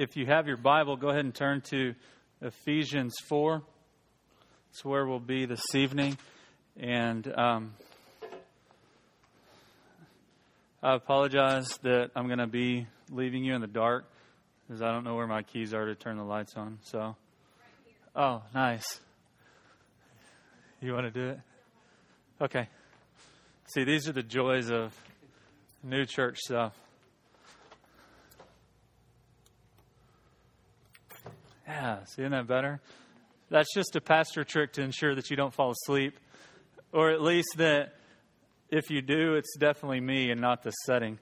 if 0.00 0.16
you 0.16 0.24
have 0.24 0.46
your 0.46 0.56
Bible, 0.56 0.96
go 0.96 1.10
ahead 1.10 1.26
and 1.26 1.34
turn 1.34 1.60
to 1.60 1.94
Ephesians 2.40 3.14
4. 3.28 3.60
It's 4.70 4.82
where 4.82 5.06
we'll 5.06 5.20
be 5.20 5.44
this 5.44 5.74
evening. 5.74 6.16
And 6.78 7.30
um, 7.36 7.74
I 10.82 10.94
apologize 10.94 11.68
that 11.82 12.12
I'm 12.16 12.28
going 12.28 12.38
to 12.38 12.46
be 12.46 12.86
leaving 13.10 13.44
you 13.44 13.54
in 13.54 13.60
the 13.60 13.66
dark 13.66 14.06
because 14.66 14.80
I 14.80 14.90
don't 14.90 15.04
know 15.04 15.16
where 15.16 15.26
my 15.26 15.42
keys 15.42 15.74
are 15.74 15.84
to 15.84 15.94
turn 15.94 16.16
the 16.16 16.24
lights 16.24 16.54
on. 16.56 16.78
So, 16.84 17.14
oh, 18.16 18.40
nice. 18.54 19.00
You 20.80 20.94
want 20.94 21.12
to 21.12 21.20
do 21.20 21.28
it? 21.28 21.40
Okay. 22.40 22.68
See, 23.74 23.84
these 23.84 24.08
are 24.08 24.12
the 24.12 24.22
joys 24.22 24.70
of 24.70 24.98
new 25.82 26.06
church 26.06 26.38
stuff. 26.38 26.72
Yeah, 31.70 32.04
see, 32.04 32.22
isn't 32.22 32.32
that 32.32 32.48
better? 32.48 32.80
That's 33.48 33.72
just 33.72 33.94
a 33.94 34.00
pastor 34.00 34.42
trick 34.42 34.72
to 34.72 34.82
ensure 34.82 35.14
that 35.14 35.30
you 35.30 35.36
don't 35.36 35.54
fall 35.54 35.70
asleep, 35.70 36.18
or 36.92 37.10
at 37.10 37.22
least 37.22 37.58
that 37.58 37.94
if 38.70 38.90
you 38.90 39.00
do, 39.02 39.34
it's 39.34 39.56
definitely 39.56 40.00
me 40.00 40.32
and 40.32 40.40
not 40.40 40.64
the 40.64 40.72
setting, 40.84 41.20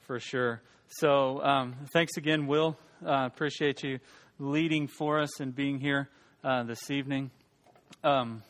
for 0.00 0.18
sure. 0.18 0.62
So, 0.88 1.40
um, 1.44 1.76
thanks 1.92 2.16
again, 2.16 2.48
Will. 2.48 2.76
Uh, 3.06 3.26
appreciate 3.26 3.84
you 3.84 4.00
leading 4.40 4.88
for 4.88 5.20
us 5.20 5.38
and 5.38 5.54
being 5.54 5.78
here 5.78 6.08
uh, 6.42 6.64
this 6.64 6.90
evening. 6.90 7.30
Um, 8.02 8.42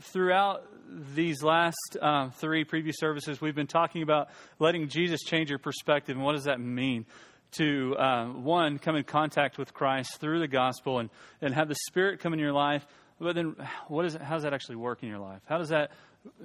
throughout 0.00 0.64
these 1.12 1.42
last 1.42 1.96
um, 2.00 2.30
three 2.30 2.62
previous 2.62 2.98
services, 3.00 3.40
we've 3.40 3.56
been 3.56 3.66
talking 3.66 4.02
about 4.02 4.28
letting 4.60 4.88
Jesus 4.88 5.22
change 5.22 5.50
your 5.50 5.58
perspective. 5.58 6.14
And 6.14 6.24
what 6.24 6.36
does 6.36 6.44
that 6.44 6.60
mean? 6.60 7.04
To, 7.52 7.96
uh, 7.96 8.26
one, 8.26 8.78
come 8.78 8.94
in 8.94 9.04
contact 9.04 9.58
with 9.58 9.74
Christ 9.74 10.20
through 10.20 10.38
the 10.38 10.48
gospel 10.48 11.00
and, 11.00 11.10
and 11.42 11.52
have 11.52 11.68
the 11.68 11.76
Spirit 11.88 12.20
come 12.20 12.32
in 12.32 12.38
your 12.38 12.52
life. 12.52 12.86
But 13.18 13.34
then, 13.34 13.56
what 13.88 14.06
is 14.06 14.14
it, 14.14 14.22
how 14.22 14.34
does 14.34 14.44
that 14.44 14.54
actually 14.54 14.76
work 14.76 15.02
in 15.02 15.08
your 15.08 15.18
life? 15.18 15.42
How 15.46 15.58
does 15.58 15.70
that, 15.70 15.90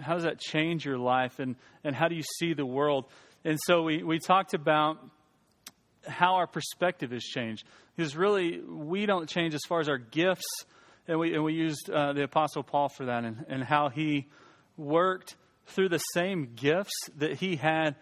how 0.01 0.15
does 0.15 0.23
that 0.23 0.39
change 0.39 0.83
your 0.83 0.97
life? 0.97 1.39
And, 1.39 1.55
and 1.83 1.95
how 1.95 2.07
do 2.07 2.15
you 2.15 2.23
see 2.39 2.53
the 2.53 2.65
world? 2.65 3.05
And 3.43 3.59
so 3.65 3.83
we, 3.83 4.03
we 4.03 4.19
talked 4.19 4.53
about 4.53 4.97
how 6.07 6.35
our 6.35 6.47
perspective 6.47 7.11
has 7.11 7.23
changed. 7.23 7.65
Because 7.95 8.15
really, 8.15 8.59
we 8.59 9.05
don't 9.05 9.29
change 9.29 9.53
as 9.53 9.61
far 9.67 9.79
as 9.79 9.87
our 9.87 9.99
gifts 9.99 10.65
and 11.07 11.19
we, 11.19 11.33
and 11.33 11.43
we 11.43 11.53
used 11.53 11.89
uh, 11.89 12.13
the 12.13 12.23
Apostle 12.23 12.63
Paul 12.63 12.89
for 12.89 13.05
that 13.05 13.23
and, 13.23 13.45
and 13.47 13.63
how 13.63 13.89
he 13.89 14.27
worked 14.75 15.35
through 15.67 15.89
the 15.89 15.99
same 15.99 16.53
gifts 16.55 16.93
that 17.17 17.35
he 17.35 17.55
had 17.55 17.95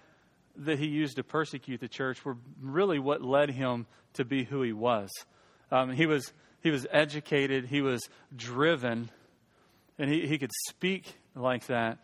that 0.57 0.79
he 0.79 0.87
used 0.87 1.15
to 1.15 1.23
persecute 1.23 1.79
the 1.79 1.87
church 1.87 2.23
were 2.23 2.37
really 2.61 2.99
what 2.99 3.21
led 3.21 3.49
him 3.49 3.85
to 4.13 4.25
be 4.25 4.43
who 4.43 4.61
he 4.61 4.73
was. 4.73 5.09
Um, 5.71 5.91
he 5.91 6.05
was 6.05 6.31
he 6.61 6.71
was 6.71 6.87
educated, 6.91 7.65
he 7.65 7.81
was 7.81 8.07
driven, 8.35 9.09
and 9.97 10.09
he, 10.09 10.27
he 10.27 10.37
could 10.37 10.51
speak 10.69 11.15
like 11.35 11.67
that. 11.67 11.97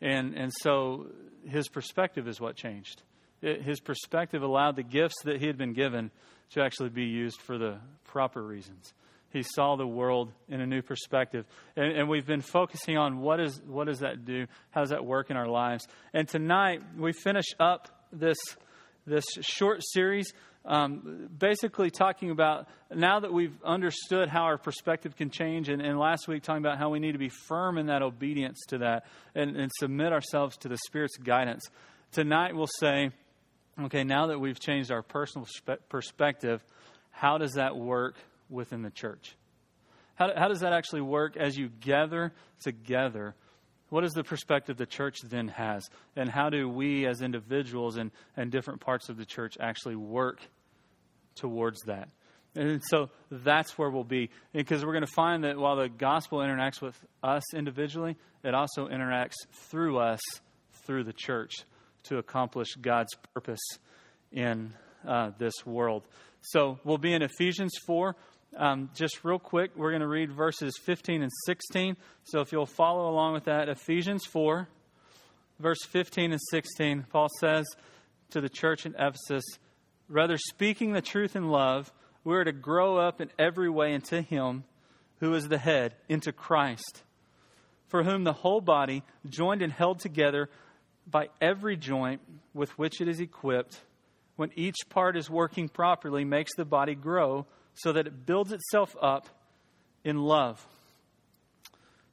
And 0.00 0.34
and 0.34 0.52
so 0.60 1.06
his 1.48 1.68
perspective 1.68 2.28
is 2.28 2.40
what 2.40 2.56
changed. 2.56 3.02
It, 3.42 3.62
his 3.62 3.80
perspective 3.80 4.42
allowed 4.42 4.76
the 4.76 4.82
gifts 4.82 5.22
that 5.24 5.40
he 5.40 5.46
had 5.46 5.58
been 5.58 5.72
given 5.72 6.10
to 6.50 6.62
actually 6.62 6.90
be 6.90 7.04
used 7.04 7.40
for 7.40 7.58
the 7.58 7.78
proper 8.04 8.42
reasons 8.42 8.92
he 9.34 9.42
saw 9.42 9.74
the 9.76 9.86
world 9.86 10.32
in 10.48 10.60
a 10.60 10.66
new 10.66 10.80
perspective. 10.80 11.44
And, 11.76 11.92
and, 11.92 12.08
we've 12.08 12.24
been 12.24 12.40
focusing 12.40 12.96
on 12.96 13.18
what, 13.18 13.40
is, 13.40 13.60
what 13.66 13.88
does 13.88 13.98
that 13.98 14.24
do? 14.24 14.46
How 14.70 14.80
does 14.80 14.90
that 14.90 15.04
work 15.04 15.28
in 15.28 15.36
our 15.36 15.48
lives? 15.48 15.86
And 16.14 16.26
tonight, 16.26 16.80
we 16.96 17.12
finish 17.12 17.46
up 17.58 17.88
this, 18.12 18.38
this 19.06 19.24
short 19.40 19.82
series, 19.82 20.32
um, 20.64 21.28
basically 21.36 21.90
talking 21.90 22.30
about 22.30 22.68
now 22.94 23.20
that 23.20 23.32
we've 23.32 23.60
understood 23.64 24.28
how 24.28 24.44
our 24.44 24.56
perspective 24.56 25.16
can 25.16 25.30
change, 25.30 25.68
and, 25.68 25.82
and, 25.82 25.98
last 25.98 26.28
week 26.28 26.44
talking 26.44 26.64
about 26.64 26.78
how 26.78 26.90
we 26.90 27.00
need 27.00 27.12
to 27.12 27.18
be 27.18 27.28
firm 27.48 27.76
in 27.76 27.86
that 27.86 28.02
obedience 28.02 28.60
to 28.68 28.78
that 28.78 29.04
and, 29.34 29.56
and 29.56 29.70
submit 29.80 30.12
ourselves 30.12 30.56
to 30.58 30.68
the 30.68 30.78
Spirit's 30.86 31.16
guidance. 31.16 31.68
Tonight, 32.12 32.54
we'll 32.54 32.68
say, 32.78 33.10
okay, 33.82 34.04
now 34.04 34.28
that 34.28 34.38
we've 34.38 34.60
changed 34.60 34.92
our 34.92 35.02
personal 35.02 35.48
perspective, 35.88 36.62
how 37.10 37.36
does 37.36 37.54
that 37.54 37.76
work 37.76 38.14
within 38.48 38.82
the 38.82 38.90
church? 38.90 39.36
How, 40.14 40.30
how 40.36 40.48
does 40.48 40.60
that 40.60 40.72
actually 40.72 41.00
work 41.00 41.36
as 41.36 41.56
you 41.56 41.68
gather 41.68 42.32
together? 42.62 43.34
What 43.90 44.04
is 44.04 44.12
the 44.12 44.24
perspective 44.24 44.76
the 44.76 44.86
church 44.86 45.18
then 45.22 45.48
has? 45.48 45.84
And 46.16 46.28
how 46.28 46.50
do 46.50 46.68
we 46.68 47.06
as 47.06 47.20
individuals 47.20 47.96
and, 47.96 48.10
and 48.36 48.50
different 48.50 48.80
parts 48.80 49.08
of 49.08 49.16
the 49.16 49.24
church 49.24 49.56
actually 49.60 49.96
work 49.96 50.40
towards 51.36 51.80
that? 51.82 52.08
And 52.56 52.80
so 52.88 53.10
that's 53.30 53.76
where 53.76 53.90
we'll 53.90 54.04
be. 54.04 54.30
Because 54.52 54.84
we're 54.84 54.92
going 54.92 55.06
to 55.06 55.12
find 55.14 55.44
that 55.44 55.58
while 55.58 55.76
the 55.76 55.88
gospel 55.88 56.38
interacts 56.38 56.80
with 56.80 56.96
us 57.22 57.42
individually, 57.54 58.16
it 58.44 58.54
also 58.54 58.86
interacts 58.86 59.34
through 59.70 59.98
us, 59.98 60.20
through 60.86 61.04
the 61.04 61.12
church, 61.12 61.52
to 62.04 62.18
accomplish 62.18 62.74
God's 62.80 63.14
purpose 63.34 63.62
in 64.30 64.72
uh, 65.06 65.30
this 65.38 65.54
world. 65.66 66.06
So 66.42 66.78
we'll 66.84 66.98
be 66.98 67.12
in 67.12 67.22
Ephesians 67.22 67.72
4. 67.86 68.14
Um, 68.56 68.90
just 68.94 69.24
real 69.24 69.38
quick, 69.38 69.72
we're 69.74 69.90
going 69.90 70.00
to 70.00 70.06
read 70.06 70.30
verses 70.30 70.74
15 70.84 71.22
and 71.22 71.32
16. 71.46 71.96
So 72.24 72.40
if 72.40 72.52
you'll 72.52 72.66
follow 72.66 73.10
along 73.10 73.32
with 73.32 73.44
that, 73.44 73.68
Ephesians 73.68 74.24
4, 74.26 74.68
verse 75.58 75.84
15 75.84 76.32
and 76.32 76.40
16, 76.50 77.06
Paul 77.10 77.28
says 77.40 77.66
to 78.30 78.40
the 78.40 78.48
church 78.48 78.86
in 78.86 78.94
Ephesus, 78.98 79.44
Rather, 80.08 80.38
speaking 80.38 80.92
the 80.92 81.02
truth 81.02 81.34
in 81.34 81.48
love, 81.48 81.92
we 82.22 82.36
are 82.36 82.44
to 82.44 82.52
grow 82.52 82.96
up 82.98 83.20
in 83.20 83.30
every 83.38 83.68
way 83.68 83.92
into 83.92 84.22
Him 84.22 84.64
who 85.20 85.34
is 85.34 85.48
the 85.48 85.58
head, 85.58 85.94
into 86.08 86.32
Christ, 86.32 87.02
for 87.88 88.04
whom 88.04 88.24
the 88.24 88.32
whole 88.32 88.60
body, 88.60 89.02
joined 89.28 89.62
and 89.62 89.72
held 89.72 89.98
together 89.98 90.48
by 91.10 91.28
every 91.40 91.76
joint 91.76 92.20
with 92.52 92.78
which 92.78 93.00
it 93.00 93.08
is 93.08 93.20
equipped, 93.20 93.80
when 94.36 94.50
each 94.54 94.76
part 94.88 95.16
is 95.16 95.30
working 95.30 95.68
properly, 95.68 96.24
makes 96.24 96.54
the 96.56 96.64
body 96.64 96.94
grow 96.94 97.46
so 97.74 97.92
that 97.92 98.06
it 98.06 98.26
builds 98.26 98.52
itself 98.52 98.96
up 99.00 99.28
in 100.04 100.18
love. 100.18 100.64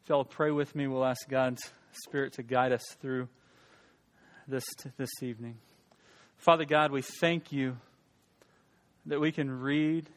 If 0.03 0.09
y'all 0.09 0.25
pray 0.25 0.51
with 0.51 0.75
me, 0.75 0.87
we'll 0.87 1.05
ask 1.05 1.27
God's 1.29 1.61
Spirit 2.05 2.33
to 2.33 2.43
guide 2.43 2.71
us 2.71 2.83
through 3.01 3.27
this, 4.47 4.63
this 4.97 5.11
evening. 5.21 5.57
Father 6.37 6.65
God, 6.65 6.91
we 6.91 7.01
thank 7.01 7.51
you 7.51 7.77
that 9.05 9.19
we 9.19 9.31
can 9.31 9.61
read 9.61 10.09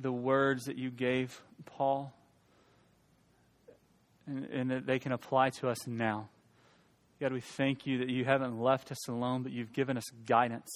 the 0.00 0.12
words 0.12 0.64
that 0.64 0.78
you 0.78 0.90
gave 0.90 1.40
Paul 1.66 2.12
and, 4.26 4.44
and 4.46 4.70
that 4.70 4.86
they 4.86 4.98
can 4.98 5.12
apply 5.12 5.50
to 5.50 5.68
us 5.68 5.86
now. 5.86 6.28
God, 7.20 7.32
we 7.32 7.40
thank 7.40 7.86
you 7.86 7.98
that 7.98 8.08
you 8.08 8.24
haven't 8.24 8.58
left 8.58 8.90
us 8.90 9.08
alone, 9.08 9.42
but 9.42 9.52
you've 9.52 9.72
given 9.72 9.98
us 9.98 10.04
guidance 10.26 10.70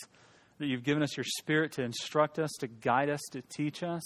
that 0.58 0.66
you've 0.66 0.84
given 0.84 1.02
us 1.02 1.16
your 1.16 1.24
spirit 1.24 1.72
to 1.72 1.82
instruct 1.82 2.38
us, 2.38 2.50
to 2.60 2.68
guide 2.68 3.10
us, 3.10 3.20
to 3.32 3.42
teach 3.42 3.82
us. 3.82 4.02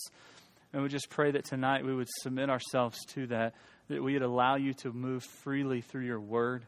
And 0.73 0.83
we 0.83 0.89
just 0.89 1.11
pray 1.11 1.31
that 1.31 1.45
tonight 1.45 1.85
we 1.85 1.95
would 1.95 2.09
submit 2.21 2.51
ourselves 2.51 2.99
to 3.15 3.27
that, 3.29 3.55
that 3.89 4.03
we 4.03 4.15
would 4.15 4.23
allow 4.23 4.57
you 4.57 4.75
to 4.75 4.93
move 4.93 5.25
freely 5.43 5.81
through 5.81 6.05
your 6.05 6.21
word 6.21 6.65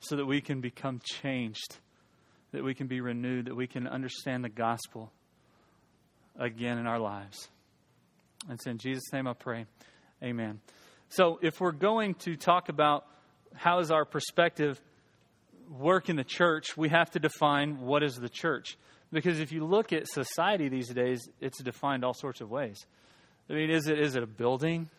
so 0.00 0.16
that 0.16 0.26
we 0.26 0.40
can 0.40 0.60
become 0.60 1.00
changed, 1.04 1.76
that 2.52 2.64
we 2.64 2.74
can 2.74 2.86
be 2.86 3.00
renewed, 3.00 3.46
that 3.46 3.56
we 3.56 3.66
can 3.66 3.86
understand 3.86 4.44
the 4.44 4.48
gospel 4.48 5.12
again 6.38 6.78
in 6.78 6.86
our 6.86 6.98
lives. 6.98 7.48
And 8.44 8.54
it's 8.54 8.66
in 8.66 8.78
Jesus' 8.78 9.12
name 9.12 9.26
I 9.26 9.32
pray. 9.32 9.66
Amen. 10.22 10.60
So 11.08 11.38
if 11.42 11.60
we're 11.60 11.72
going 11.72 12.14
to 12.14 12.36
talk 12.36 12.68
about 12.68 13.06
how 13.54 13.80
is 13.80 13.90
our 13.90 14.04
perspective 14.04 14.80
work 15.70 16.08
in 16.08 16.16
the 16.16 16.24
church, 16.24 16.76
we 16.76 16.88
have 16.88 17.10
to 17.12 17.18
define 17.18 17.80
what 17.80 18.02
is 18.02 18.16
the 18.16 18.28
church. 18.28 18.76
Because 19.12 19.40
if 19.40 19.52
you 19.52 19.64
look 19.64 19.92
at 19.92 20.06
society 20.06 20.68
these 20.68 20.88
days, 20.88 21.28
it's 21.40 21.62
defined 21.62 22.04
all 22.04 22.14
sorts 22.14 22.40
of 22.40 22.50
ways. 22.50 22.78
I 23.48 23.54
mean, 23.54 23.70
is 23.70 23.88
it 23.88 23.98
is 23.98 24.14
it 24.14 24.22
a 24.22 24.26
building? 24.26 24.90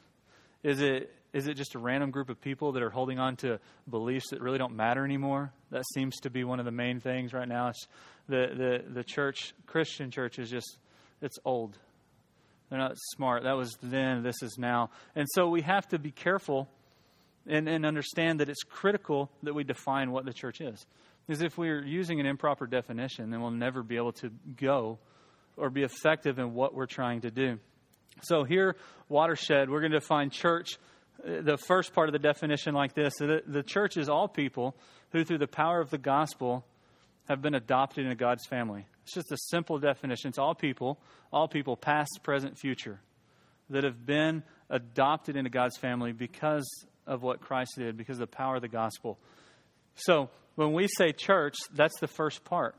Is 0.63 0.81
it 0.81 1.13
is 1.31 1.47
it 1.47 1.53
just 1.53 1.75
a 1.75 1.79
random 1.79 2.09
group 2.09 2.29
of 2.29 2.41
people 2.41 2.71
that 2.71 2.81
are 2.81 2.89
holding 2.89 3.19
on 3.19 3.35
to 3.38 3.59
beliefs 3.88 4.31
that 4.31 4.41
really 4.41 4.57
don't 4.57 4.75
matter 4.75 5.05
anymore? 5.05 5.53
That 5.69 5.83
seems 5.94 6.17
to 6.21 6.31
be 6.31 6.44
one 6.44 6.59
of 6.59 6.65
the 6.65 6.71
main 6.71 6.99
things 6.99 7.33
right 7.33 7.47
now. 7.47 7.69
It's 7.69 7.88
the 8.27 8.47
the 8.55 8.94
the 8.94 9.03
church, 9.03 9.53
Christian 9.67 10.09
church, 10.09 10.39
is 10.39 10.49
just 10.49 10.77
it's 11.21 11.38
old. 11.45 11.77
They're 12.69 12.79
not 12.79 12.94
smart. 13.15 13.44
That 13.44 13.57
was 13.57 13.77
then. 13.81 14.23
This 14.23 14.41
is 14.41 14.57
now, 14.57 14.89
and 15.15 15.27
so 15.33 15.49
we 15.49 15.61
have 15.61 15.88
to 15.89 15.99
be 15.99 16.11
careful 16.11 16.67
and, 17.49 17.67
and 17.67 17.85
understand 17.85 18.39
that 18.39 18.49
it's 18.49 18.63
critical 18.63 19.29
that 19.43 19.53
we 19.53 19.63
define 19.63 20.11
what 20.11 20.25
the 20.25 20.33
church 20.33 20.61
is. 20.61 20.85
Because 21.25 21.41
if 21.41 21.57
we're 21.57 21.83
using 21.83 22.19
an 22.19 22.25
improper 22.25 22.67
definition, 22.67 23.29
then 23.29 23.41
we'll 23.41 23.51
never 23.51 23.83
be 23.83 23.97
able 23.97 24.13
to 24.13 24.31
go 24.55 24.99
or 25.57 25.69
be 25.69 25.83
effective 25.83 26.39
in 26.39 26.53
what 26.53 26.73
we're 26.73 26.85
trying 26.85 27.21
to 27.21 27.31
do. 27.31 27.59
So, 28.21 28.43
here, 28.43 28.75
watershed, 29.07 29.69
we're 29.69 29.81
going 29.81 29.91
to 29.91 29.99
define 29.99 30.29
church. 30.29 30.77
Uh, 31.23 31.41
the 31.41 31.57
first 31.57 31.93
part 31.93 32.09
of 32.09 32.13
the 32.13 32.19
definition, 32.19 32.73
like 32.73 32.93
this 32.93 33.13
the, 33.17 33.41
the 33.45 33.63
church 33.63 33.97
is 33.97 34.09
all 34.09 34.27
people 34.27 34.75
who, 35.11 35.23
through 35.23 35.37
the 35.37 35.47
power 35.47 35.79
of 35.81 35.89
the 35.89 35.97
gospel, 35.97 36.65
have 37.27 37.41
been 37.41 37.55
adopted 37.55 38.05
into 38.05 38.15
God's 38.15 38.45
family. 38.47 38.85
It's 39.03 39.13
just 39.13 39.31
a 39.31 39.37
simple 39.37 39.79
definition. 39.79 40.29
It's 40.29 40.39
all 40.39 40.55
people, 40.55 40.99
all 41.31 41.47
people, 41.47 41.77
past, 41.77 42.19
present, 42.23 42.57
future, 42.57 42.99
that 43.69 43.83
have 43.83 44.05
been 44.05 44.43
adopted 44.69 45.35
into 45.35 45.49
God's 45.49 45.77
family 45.77 46.11
because 46.11 46.67
of 47.09 47.23
what 47.23 47.41
Christ 47.41 47.71
did, 47.75 47.97
because 47.97 48.17
of 48.17 48.29
the 48.29 48.38
power 48.38 48.56
of 48.56 48.61
the 48.61 48.69
gospel. 48.69 49.17
So 49.95 50.29
when 50.56 50.71
we 50.71 50.88
say 50.88 51.11
church, 51.11 51.56
that's 51.73 52.00
the 52.00 52.07
first 52.07 52.45
part. 52.45 52.75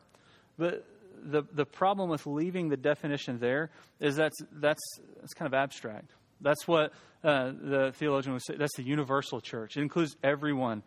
But 0.56 0.86
the, 1.22 1.42
the 1.52 1.66
problem 1.66 2.08
with 2.08 2.26
leaving 2.26 2.68
the 2.68 2.76
definition 2.76 3.38
there 3.40 3.70
is 3.98 4.16
that's, 4.16 4.36
that's, 4.52 4.80
that's 5.20 5.34
kind 5.34 5.46
of 5.46 5.54
abstract. 5.54 6.10
That's 6.40 6.66
what 6.66 6.92
uh, 7.22 7.52
the 7.60 7.92
theologian 7.96 8.32
would 8.32 8.42
say. 8.42 8.54
That's 8.56 8.76
the 8.76 8.82
universal 8.82 9.40
church. 9.40 9.76
It 9.76 9.82
includes 9.82 10.16
everyone. 10.22 10.82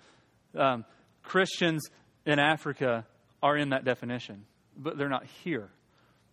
Um, 0.58 0.86
Christians 1.22 1.84
in 2.26 2.40
Africa 2.40 3.06
are 3.42 3.58
in 3.58 3.70
that 3.70 3.86
definition, 3.86 4.46
but 4.76 4.98
they're 4.98 5.10
not 5.10 5.26
here. 5.44 5.70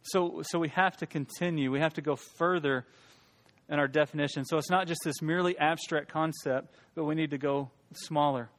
So, 0.03 0.43
so 0.45 0.59
we 0.59 0.69
have 0.71 0.97
to 0.99 1.07
continue. 1.07 1.71
We 1.71 1.81
have 1.81 1.95
to 1.95 2.03
go 2.03 2.17
further 2.17 2.87
in 3.71 3.79
our 3.79 3.89
definition. 3.89 4.45
So 4.45 4.59
it's 4.59 4.69
not 4.69 4.87
just 4.89 5.01
this 5.05 5.23
merely 5.23 5.57
abstract 5.57 6.13
concept, 6.13 6.75
but 6.95 7.05
we 7.05 7.15
need 7.15 7.31
to 7.31 7.39
go 7.39 7.71
smaller. 7.95 8.51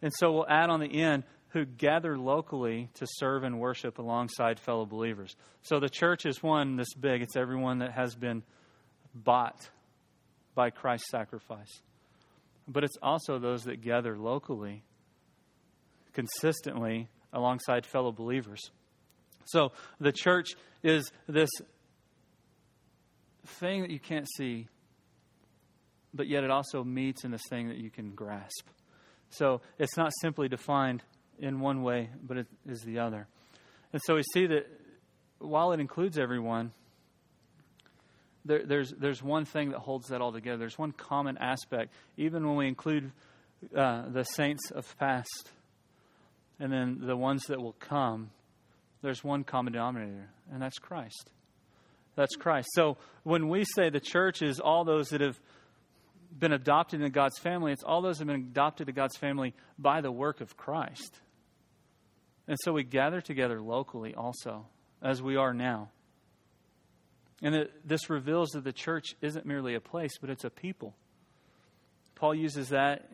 And 0.00 0.12
so 0.16 0.32
we'll 0.32 0.48
add 0.48 0.70
on 0.70 0.80
the 0.80 1.02
end 1.02 1.24
who 1.48 1.64
gather 1.64 2.16
locally 2.16 2.88
to 2.94 3.06
serve 3.16 3.42
and 3.42 3.58
worship 3.58 3.98
alongside 3.98 4.60
fellow 4.60 4.86
believers. 4.86 5.34
So 5.62 5.80
the 5.80 5.88
church 5.88 6.24
is 6.24 6.42
one 6.42 6.76
this 6.76 6.94
big, 6.94 7.22
it's 7.22 7.36
everyone 7.36 7.80
that 7.80 7.92
has 7.92 8.14
been 8.14 8.42
bought 9.14 9.68
by 10.54 10.70
Christ's 10.70 11.10
sacrifice. 11.10 11.82
But 12.68 12.84
it's 12.84 12.96
also 13.02 13.38
those 13.38 13.64
that 13.64 13.80
gather 13.80 14.16
locally, 14.16 14.84
consistently, 16.12 17.08
alongside 17.32 17.86
fellow 17.86 18.12
believers. 18.12 18.60
So 19.46 19.72
the 19.98 20.12
church 20.12 20.50
is 20.82 21.10
this 21.26 21.48
thing 23.48 23.82
that 23.82 23.90
you 23.90 23.98
can't 23.98 24.26
see, 24.36 24.68
but 26.14 26.26
yet 26.26 26.44
it 26.44 26.50
also 26.50 26.84
meets 26.84 27.24
in 27.24 27.30
this 27.30 27.42
thing 27.48 27.68
that 27.68 27.78
you 27.78 27.90
can 27.90 28.14
grasp. 28.14 28.68
So 29.30 29.60
it's 29.78 29.96
not 29.96 30.12
simply 30.20 30.48
defined 30.48 31.02
in 31.38 31.60
one 31.60 31.82
way, 31.82 32.10
but 32.22 32.36
it 32.38 32.46
is 32.66 32.80
the 32.80 32.98
other. 32.98 33.26
And 33.92 34.02
so 34.04 34.14
we 34.14 34.22
see 34.34 34.46
that 34.46 34.66
while 35.38 35.72
it 35.72 35.80
includes 35.80 36.18
everyone, 36.18 36.72
there, 38.44 38.64
there's, 38.64 38.90
there's 38.92 39.22
one 39.22 39.44
thing 39.44 39.70
that 39.70 39.78
holds 39.78 40.08
that 40.08 40.20
all 40.20 40.32
together. 40.32 40.58
There's 40.58 40.78
one 40.78 40.92
common 40.92 41.38
aspect, 41.38 41.92
even 42.16 42.46
when 42.46 42.56
we 42.56 42.68
include 42.68 43.12
uh, 43.76 44.08
the 44.08 44.24
saints 44.24 44.70
of 44.70 44.96
past 44.98 45.52
and 46.60 46.72
then 46.72 46.98
the 47.02 47.16
ones 47.16 47.44
that 47.48 47.60
will 47.60 47.74
come, 47.78 48.30
there's 49.02 49.22
one 49.22 49.44
common 49.44 49.72
denominator, 49.74 50.30
and 50.52 50.60
that's 50.60 50.78
Christ. 50.78 51.30
That's 52.18 52.34
Christ. 52.34 52.70
So 52.72 52.96
when 53.22 53.48
we 53.48 53.64
say 53.76 53.90
the 53.90 54.00
church 54.00 54.42
is 54.42 54.58
all 54.58 54.82
those 54.82 55.10
that 55.10 55.20
have 55.20 55.38
been 56.36 56.52
adopted 56.52 56.98
into 57.00 57.12
God's 57.12 57.38
family, 57.38 57.70
it's 57.70 57.84
all 57.84 58.02
those 58.02 58.18
that 58.18 58.26
have 58.26 58.36
been 58.36 58.48
adopted 58.48 58.88
to 58.88 58.92
God's 58.92 59.16
family 59.16 59.54
by 59.78 60.00
the 60.00 60.10
work 60.10 60.40
of 60.40 60.56
Christ. 60.56 61.20
And 62.48 62.56
so 62.64 62.72
we 62.72 62.82
gather 62.82 63.20
together 63.20 63.62
locally 63.62 64.16
also, 64.16 64.66
as 65.00 65.22
we 65.22 65.36
are 65.36 65.54
now. 65.54 65.90
And 67.40 67.54
it, 67.54 67.86
this 67.86 68.10
reveals 68.10 68.48
that 68.50 68.64
the 68.64 68.72
church 68.72 69.14
isn't 69.20 69.46
merely 69.46 69.76
a 69.76 69.80
place, 69.80 70.18
but 70.20 70.28
it's 70.28 70.42
a 70.42 70.50
people. 70.50 70.96
Paul 72.16 72.34
uses 72.34 72.70
that 72.70 73.08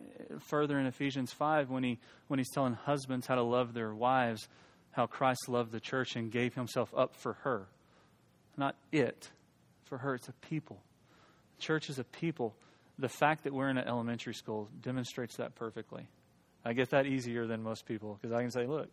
further 0.48 0.78
in 0.78 0.86
Ephesians 0.86 1.30
5 1.30 1.68
when, 1.68 1.84
he, 1.84 1.98
when 2.28 2.38
he's 2.38 2.50
telling 2.54 2.72
husbands 2.72 3.26
how 3.26 3.34
to 3.34 3.42
love 3.42 3.74
their 3.74 3.94
wives, 3.94 4.48
how 4.92 5.04
Christ 5.04 5.46
loved 5.46 5.72
the 5.72 5.80
church 5.80 6.16
and 6.16 6.32
gave 6.32 6.54
himself 6.54 6.90
up 6.96 7.14
for 7.16 7.34
her. 7.42 7.66
Not 8.56 8.76
it, 8.92 9.30
for 9.84 9.98
her, 9.98 10.14
it's 10.14 10.28
a 10.28 10.32
people. 10.32 10.82
Church 11.58 11.88
is 11.88 11.98
a 11.98 12.04
people. 12.04 12.54
The 12.98 13.08
fact 13.08 13.44
that 13.44 13.52
we're 13.52 13.68
in 13.68 13.78
an 13.78 13.88
elementary 13.88 14.34
school 14.34 14.68
demonstrates 14.80 15.36
that 15.36 15.54
perfectly. 15.54 16.06
I 16.64 16.72
get 16.72 16.90
that 16.90 17.06
easier 17.06 17.46
than 17.46 17.62
most 17.62 17.86
people 17.86 18.18
because 18.20 18.34
I 18.34 18.40
can 18.40 18.50
say, 18.50 18.66
look, 18.66 18.88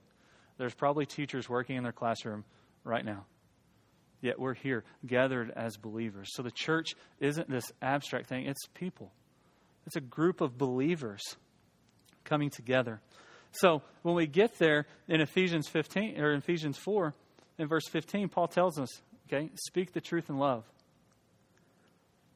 there's 0.58 0.74
probably 0.74 1.06
teachers 1.06 1.48
working 1.48 1.78
in 1.78 1.84
their 1.84 1.92
classroom 1.92 2.44
right 2.84 3.06
now. 3.06 3.26
Yet 4.22 4.40
we're 4.40 4.54
here 4.54 4.84
gathered 5.06 5.52
as 5.56 5.78
believers. 5.78 6.30
So 6.34 6.44
the 6.44 6.52
church 6.52 6.94
isn't 7.20 7.50
this 7.50 7.72
abstract 7.82 8.28
thing, 8.28 8.46
it's 8.46 8.68
people. 8.74 9.12
It's 9.88 9.96
a 9.96 10.02
group 10.02 10.42
of 10.42 10.58
believers 10.58 11.22
coming 12.24 12.50
together. 12.52 13.02
So 13.52 13.82
when 14.04 14.16
we 14.16 14.28
get 14.28 14.60
there 14.60 14.86
in 15.08 15.22
Ephesians 15.22 15.68
15 15.68 16.20
or 16.20 16.34
Ephesians 16.34 16.78
4 16.78 17.14
in 17.58 17.68
verse 17.68 17.88
15, 17.88 18.30
Paul 18.30 18.48
tells 18.48 18.80
us, 18.80 18.90
okay, 19.32 19.50
speak 19.56 19.94
the 19.94 20.02
truth 20.02 20.30
in 20.30 20.38
love. 20.38 20.64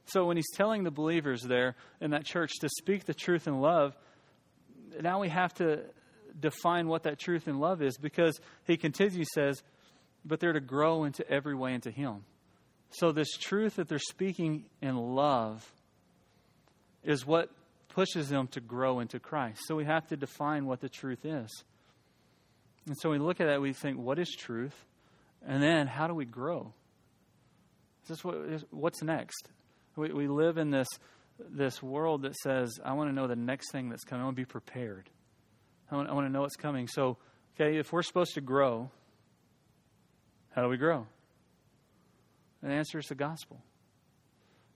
So 0.08 0.26
when 0.26 0.38
he's 0.38 0.52
telling 0.54 0.84
the 0.84 0.92
believers 0.92 1.42
there 1.42 1.76
in 2.00 2.12
that 2.12 2.26
church 2.26 2.52
to 2.62 2.70
speak 2.70 3.06
the 3.06 3.14
truth 3.14 3.48
in 3.48 3.60
love, 3.60 3.96
now 5.02 5.20
we 5.20 5.30
have 5.30 5.54
to 5.56 5.82
define 6.40 6.88
what 6.88 7.04
that 7.04 7.20
truth 7.20 7.48
in 7.48 7.60
love 7.60 7.82
is 7.82 7.98
because 7.98 8.40
he 8.66 8.78
continues, 8.78 9.28
says, 9.34 9.64
but 10.24 10.40
they're 10.40 10.54
to 10.54 10.60
grow 10.60 11.04
into 11.04 11.28
every 11.30 11.56
way 11.56 11.74
into 11.74 11.92
him. 11.92 12.24
So, 12.92 13.12
this 13.12 13.32
truth 13.32 13.76
that 13.76 13.88
they're 13.88 14.00
speaking 14.00 14.66
in 14.82 14.96
love 14.96 15.70
is 17.04 17.26
what 17.26 17.50
pushes 17.90 18.30
them 18.30 18.48
to 18.50 18.62
grow 18.62 19.00
into 19.00 19.20
Christ. 19.20 19.62
So, 19.68 19.76
we 19.76 19.86
have 19.86 20.08
to 20.08 20.18
define 20.18 20.66
what 20.66 20.82
the 20.82 20.90
truth 20.90 21.26
is. 21.26 21.64
And 22.86 22.96
so, 23.00 23.10
we 23.10 23.18
look 23.18 23.42
at 23.42 23.48
that, 23.48 23.62
we 23.62 23.74
think, 23.74 23.98
what 23.98 24.20
is 24.20 24.30
truth? 24.30 24.76
And 25.46 25.62
then, 25.62 25.88
how 25.88 26.08
do 26.08 26.14
we 26.14 26.26
grow? 26.26 26.74
What, 28.22 28.64
what's 28.72 29.02
next? 29.02 29.50
We, 29.96 30.12
we 30.12 30.28
live 30.28 30.58
in 30.58 30.72
this, 30.72 30.88
this 31.40 31.82
world 31.82 32.24
that 32.24 32.36
says, 32.36 32.80
I 32.84 32.94
want 32.94 33.10
to 33.10 33.14
know 33.14 33.28
the 33.28 33.36
next 33.36 33.72
thing 33.72 33.90
that's 33.90 34.04
coming. 34.04 34.22
I 34.22 34.26
want 34.26 34.38
to 34.38 34.42
be 34.42 34.46
prepared. 34.46 35.10
I 35.92 35.96
want, 35.96 36.10
I 36.10 36.14
want 36.14 36.28
to 36.28 36.32
know 36.32 36.42
what's 36.42 36.56
coming. 36.56 36.88
So, 36.88 37.18
okay, 37.56 37.78
if 37.78 37.92
we're 37.92 38.04
supposed 38.04 38.34
to 38.36 38.42
grow, 38.42 38.90
how 40.52 40.62
do 40.62 40.70
we 40.70 40.78
grow? 40.78 41.06
And 42.62 42.72
the 42.72 42.76
answer 42.76 42.98
is 42.98 43.06
the 43.06 43.16
gospel. 43.16 43.62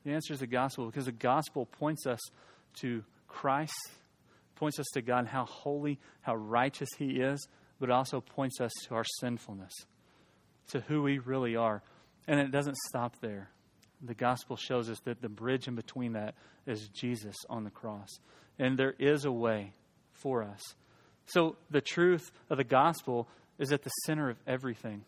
The 0.06 0.12
answer 0.12 0.34
is 0.34 0.40
the 0.40 0.48
gospel 0.48 0.86
because 0.86 1.06
the 1.06 1.12
gospel 1.12 1.66
points 1.66 2.06
us 2.06 2.20
to 2.82 3.04
Christ, 3.28 3.74
points 4.56 4.80
us 4.80 4.88
to 4.94 5.02
God 5.02 5.28
how 5.28 5.46
holy, 5.46 6.00
how 6.22 6.36
righteous 6.36 6.90
He 6.98 7.20
is, 7.20 7.48
but 7.80 7.90
also 7.90 8.22
points 8.22 8.60
us 8.62 8.72
to 8.88 8.96
our 8.96 9.06
sinfulness, 9.20 9.74
to 10.70 10.82
who 10.82 11.02
we 11.02 11.20
really 11.20 11.56
are. 11.56 11.82
And 12.30 12.40
it 12.40 12.52
doesn't 12.52 12.78
stop 12.88 13.20
there. 13.20 13.50
The 14.02 14.14
gospel 14.14 14.56
shows 14.56 14.90
us 14.90 15.00
that 15.02 15.22
the 15.22 15.28
bridge 15.28 15.68
in 15.68 15.76
between 15.76 16.14
that 16.14 16.36
is 16.66 16.88
Jesus 16.90 17.36
on 17.50 17.66
the 17.66 17.70
cross. 17.70 18.08
And 18.58 18.80
there 18.80 18.96
is 18.98 19.26
a 19.26 19.32
way 19.32 19.74
for 20.14 20.44
us 20.44 20.62
so 21.30 21.58
the 21.70 21.82
truth 21.82 22.32
of 22.50 22.58
the 22.58 22.64
gospel 22.64 23.28
is 23.60 23.72
at 23.72 23.84
the 23.84 23.92
center 24.06 24.30
of 24.30 24.38
everything. 24.48 25.04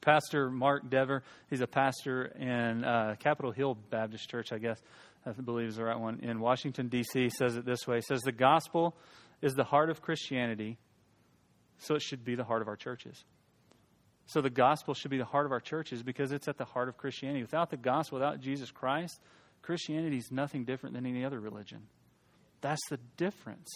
Pastor 0.00 0.50
Mark 0.50 0.88
Dever, 0.90 1.22
he's 1.48 1.60
a 1.60 1.66
pastor 1.66 2.24
in 2.24 2.84
uh, 2.84 3.16
Capitol 3.18 3.52
Hill 3.52 3.76
Baptist 3.90 4.28
Church, 4.28 4.52
I 4.52 4.58
guess, 4.58 4.80
I 5.26 5.32
believe 5.32 5.68
is 5.68 5.76
the 5.76 5.84
right 5.84 5.98
one, 5.98 6.20
in 6.20 6.40
Washington, 6.40 6.88
D.C., 6.88 7.30
says 7.30 7.56
it 7.56 7.66
this 7.66 7.86
way. 7.86 7.96
He 7.96 8.02
says, 8.02 8.22
The 8.22 8.32
gospel 8.32 8.96
is 9.42 9.54
the 9.54 9.64
heart 9.64 9.90
of 9.90 10.00
Christianity, 10.00 10.78
so 11.78 11.94
it 11.94 12.02
should 12.02 12.24
be 12.24 12.34
the 12.34 12.44
heart 12.44 12.62
of 12.62 12.68
our 12.68 12.76
churches. 12.76 13.24
So 14.30 14.40
the 14.40 14.48
gospel 14.48 14.94
should 14.94 15.10
be 15.10 15.18
the 15.18 15.24
heart 15.24 15.44
of 15.44 15.50
our 15.50 15.58
churches 15.58 16.04
because 16.04 16.30
it's 16.30 16.46
at 16.46 16.56
the 16.56 16.64
heart 16.64 16.88
of 16.88 16.96
Christianity. 16.96 17.42
Without 17.42 17.68
the 17.68 17.76
gospel, 17.76 18.20
without 18.20 18.38
Jesus 18.38 18.70
Christ, 18.70 19.18
Christianity 19.60 20.18
is 20.18 20.30
nothing 20.30 20.64
different 20.64 20.94
than 20.94 21.04
any 21.04 21.24
other 21.24 21.40
religion. 21.40 21.80
That's 22.60 22.80
the 22.90 23.00
difference. 23.16 23.68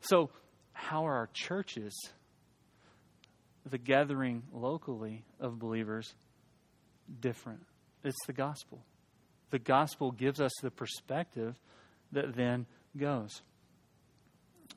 So, 0.00 0.30
how 0.72 1.06
are 1.06 1.14
our 1.14 1.28
churches, 1.34 1.92
the 3.66 3.76
gathering 3.76 4.44
locally 4.50 5.26
of 5.38 5.58
believers, 5.58 6.14
different? 7.20 7.60
It's 8.04 8.16
the 8.26 8.32
gospel. 8.32 8.82
The 9.50 9.58
gospel 9.58 10.10
gives 10.10 10.40
us 10.40 10.52
the 10.62 10.70
perspective 10.70 11.54
that 12.12 12.34
then 12.34 12.64
goes. 12.96 13.42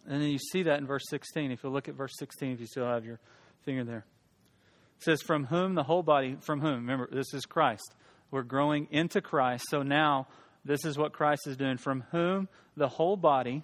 And 0.05 0.21
then 0.21 0.29
you 0.29 0.39
see 0.51 0.63
that 0.63 0.79
in 0.79 0.87
verse 0.87 1.03
16. 1.07 1.51
If 1.51 1.63
you 1.63 1.69
look 1.69 1.87
at 1.87 1.95
verse 1.95 2.11
16, 2.19 2.51
if 2.51 2.59
you 2.59 2.65
still 2.65 2.85
have 2.85 3.05
your 3.05 3.21
finger 3.63 3.85
there, 3.85 4.05
it 5.01 5.05
says, 5.05 5.21
From 5.21 5.45
whom 5.45 5.75
the 5.75 5.83
whole 5.83 6.03
body, 6.03 6.37
from 6.41 6.61
whom? 6.61 6.75
Remember, 6.75 7.09
this 7.11 7.33
is 7.33 7.45
Christ. 7.45 7.93
We're 8.29 8.43
growing 8.43 8.87
into 8.91 9.21
Christ. 9.21 9.65
So 9.69 9.81
now, 9.81 10.27
this 10.63 10.85
is 10.85 10.97
what 10.97 11.11
Christ 11.11 11.47
is 11.47 11.57
doing. 11.57 11.77
From 11.77 12.03
whom 12.11 12.47
the 12.77 12.87
whole 12.87 13.17
body, 13.17 13.63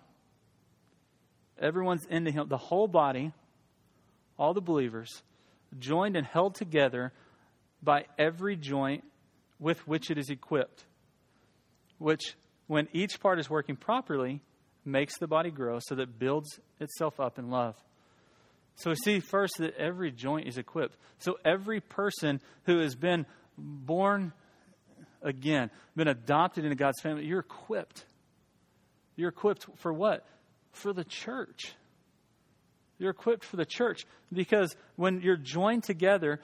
Everyone's 1.59 2.05
into 2.05 2.31
him. 2.31 2.47
The 2.47 2.57
whole 2.57 2.87
body, 2.87 3.33
all 4.37 4.53
the 4.53 4.61
believers, 4.61 5.23
joined 5.79 6.15
and 6.15 6.25
held 6.25 6.55
together 6.55 7.11
by 7.81 8.05
every 8.17 8.55
joint 8.55 9.03
with 9.59 9.87
which 9.87 10.11
it 10.11 10.17
is 10.17 10.29
equipped, 10.29 10.85
which, 11.97 12.35
when 12.67 12.87
each 12.93 13.19
part 13.19 13.39
is 13.39 13.49
working 13.49 13.75
properly, 13.75 14.41
makes 14.85 15.17
the 15.17 15.27
body 15.27 15.49
grow 15.49 15.79
so 15.79 15.95
that 15.95 16.03
it 16.03 16.19
builds 16.19 16.59
itself 16.79 17.19
up 17.19 17.39
in 17.39 17.49
love. 17.49 17.75
So 18.77 18.91
we 18.91 18.95
see 18.95 19.19
first 19.19 19.57
that 19.57 19.75
every 19.75 20.11
joint 20.11 20.47
is 20.47 20.57
equipped. 20.57 20.97
So 21.17 21.37
every 21.43 21.81
person 21.81 22.39
who 22.65 22.79
has 22.79 22.95
been 22.95 23.25
born 23.57 24.33
again, 25.23 25.71
been 25.95 26.07
adopted 26.07 26.63
into 26.63 26.75
God's 26.75 27.01
family, 27.01 27.25
you're 27.25 27.39
equipped. 27.39 28.05
You're 29.15 29.29
equipped 29.29 29.65
for 29.77 29.91
what? 29.91 30.25
For 30.73 30.93
the 30.93 31.03
church. 31.03 31.73
You're 32.99 33.09
equipped 33.09 33.43
for 33.43 33.57
the 33.57 33.65
church 33.65 34.05
because 34.31 34.75
when 34.95 35.21
you're 35.21 35.37
joined 35.37 35.83
together 35.83 36.39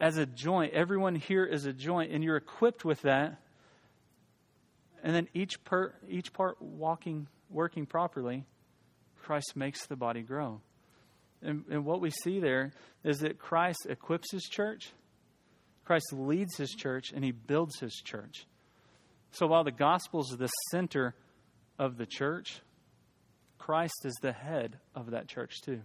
as 0.00 0.16
a 0.16 0.26
joint, 0.26 0.72
everyone 0.74 1.14
here 1.14 1.44
is 1.44 1.66
a 1.66 1.72
joint, 1.72 2.12
and 2.12 2.22
you're 2.22 2.36
equipped 2.36 2.84
with 2.84 3.02
that. 3.02 3.40
And 5.02 5.14
then 5.14 5.28
each 5.34 5.62
per, 5.64 5.94
each 6.08 6.32
part 6.32 6.60
walking, 6.60 7.28
working 7.48 7.86
properly, 7.86 8.44
Christ 9.22 9.52
makes 9.54 9.86
the 9.86 9.96
body 9.96 10.22
grow. 10.22 10.60
And, 11.42 11.64
and 11.70 11.84
what 11.84 12.00
we 12.00 12.10
see 12.10 12.40
there 12.40 12.72
is 13.04 13.20
that 13.20 13.38
Christ 13.38 13.86
equips 13.88 14.30
his 14.32 14.42
church, 14.42 14.92
Christ 15.84 16.12
leads 16.12 16.56
his 16.56 16.70
church, 16.70 17.12
and 17.14 17.24
he 17.24 17.32
builds 17.32 17.78
his 17.80 17.94
church. 18.04 18.46
So 19.32 19.46
while 19.46 19.64
the 19.64 19.72
gospel 19.72 20.20
is 20.20 20.36
the 20.38 20.50
center 20.70 21.14
of 21.78 21.96
the 21.96 22.06
church, 22.06 22.60
Christ 23.58 24.04
is 24.04 24.14
the 24.20 24.32
head 24.32 24.78
of 24.94 25.10
that 25.12 25.28
church 25.28 25.60
too. 25.62 25.80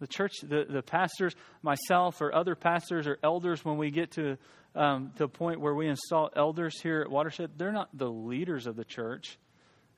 The 0.00 0.06
church, 0.06 0.32
the, 0.42 0.64
the 0.68 0.82
pastors, 0.82 1.34
myself, 1.62 2.20
or 2.20 2.34
other 2.34 2.54
pastors 2.54 3.06
or 3.06 3.18
elders, 3.22 3.64
when 3.64 3.76
we 3.76 3.90
get 3.90 4.12
to 4.12 4.36
um, 4.74 5.12
the 5.16 5.28
point 5.28 5.60
where 5.60 5.74
we 5.74 5.86
install 5.86 6.30
elders 6.34 6.80
here 6.80 7.02
at 7.02 7.10
Watershed, 7.10 7.52
they're 7.56 7.72
not 7.72 7.96
the 7.96 8.10
leaders 8.10 8.66
of 8.66 8.74
the 8.74 8.84
church 8.84 9.38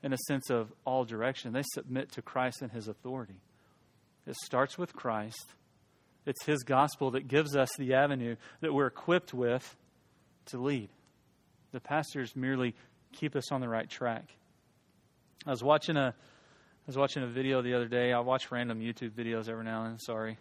in 0.03 0.13
a 0.13 0.17
sense 0.27 0.49
of 0.51 0.71
all 0.85 1.05
direction. 1.05 1.53
They 1.53 1.63
submit 1.73 2.11
to 2.13 2.21
Christ 2.21 2.61
and 2.61 2.71
his 2.71 2.87
authority. 2.87 3.41
It 4.27 4.35
starts 4.35 4.77
with 4.77 4.93
Christ. 4.93 5.45
It's 6.25 6.43
his 6.45 6.63
gospel 6.63 7.11
that 7.11 7.27
gives 7.27 7.55
us 7.55 7.69
the 7.77 7.93
avenue 7.93 8.35
that 8.61 8.73
we're 8.73 8.87
equipped 8.87 9.33
with 9.33 9.75
to 10.47 10.57
lead. 10.57 10.89
The 11.71 11.79
pastors 11.79 12.35
merely 12.35 12.75
keep 13.11 13.35
us 13.35 13.51
on 13.51 13.61
the 13.61 13.69
right 13.69 13.89
track. 13.89 14.25
I 15.45 15.51
was 15.51 15.63
watching 15.63 15.97
a 15.97 16.13
I 16.15 16.87
was 16.87 16.97
watching 16.97 17.23
a 17.23 17.27
video 17.27 17.63
the 17.63 17.73
other 17.73 17.87
day. 17.87 18.13
I 18.13 18.19
watch 18.19 18.51
random 18.51 18.79
YouTube 18.79 19.11
videos 19.11 19.49
every 19.49 19.63
now 19.63 19.83
and 19.83 19.93
then. 19.93 19.99
Sorry. 19.99 20.37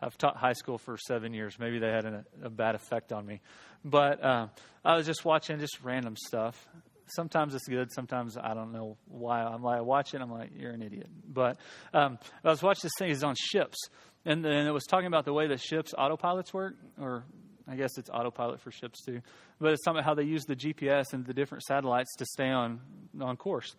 I've 0.00 0.18
taught 0.18 0.36
high 0.36 0.54
school 0.54 0.76
for 0.76 0.96
seven 0.98 1.32
years. 1.32 1.56
Maybe 1.60 1.78
they 1.78 1.88
had 1.88 2.04
a, 2.04 2.24
a 2.42 2.50
bad 2.50 2.74
effect 2.74 3.12
on 3.12 3.24
me. 3.24 3.40
But 3.84 4.22
uh, 4.24 4.48
I 4.84 4.96
was 4.96 5.06
just 5.06 5.24
watching 5.24 5.60
just 5.60 5.78
random 5.84 6.16
stuff. 6.16 6.68
Sometimes 7.14 7.54
it's 7.54 7.68
good. 7.68 7.92
Sometimes 7.92 8.36
I 8.36 8.54
don't 8.54 8.72
know 8.72 8.96
why. 9.06 9.42
I'm 9.42 9.62
like, 9.62 9.78
I 9.78 9.80
watch 9.82 10.14
it. 10.14 10.20
I'm 10.20 10.30
like, 10.30 10.50
you're 10.56 10.72
an 10.72 10.82
idiot. 10.82 11.08
But 11.26 11.58
um, 11.92 12.18
I 12.44 12.50
was 12.50 12.62
watching 12.62 12.82
this 12.84 12.92
thing. 12.98 13.10
It's 13.10 13.22
on 13.22 13.34
ships. 13.38 13.78
And 14.24 14.44
then 14.44 14.66
it 14.66 14.70
was 14.70 14.84
talking 14.84 15.06
about 15.06 15.24
the 15.24 15.32
way 15.32 15.48
that 15.48 15.60
ships 15.60 15.92
autopilots 15.98 16.52
work, 16.52 16.76
or 17.00 17.24
I 17.68 17.74
guess 17.74 17.98
it's 17.98 18.08
autopilot 18.10 18.60
for 18.60 18.70
ships 18.70 19.04
too. 19.04 19.20
But 19.60 19.72
it's 19.72 19.82
talking 19.84 19.98
about 19.98 20.06
how 20.06 20.14
they 20.14 20.24
use 20.24 20.44
the 20.44 20.56
GPS 20.56 21.12
and 21.12 21.24
the 21.26 21.34
different 21.34 21.64
satellites 21.64 22.14
to 22.18 22.26
stay 22.26 22.48
on 22.48 22.80
on 23.20 23.36
course. 23.36 23.74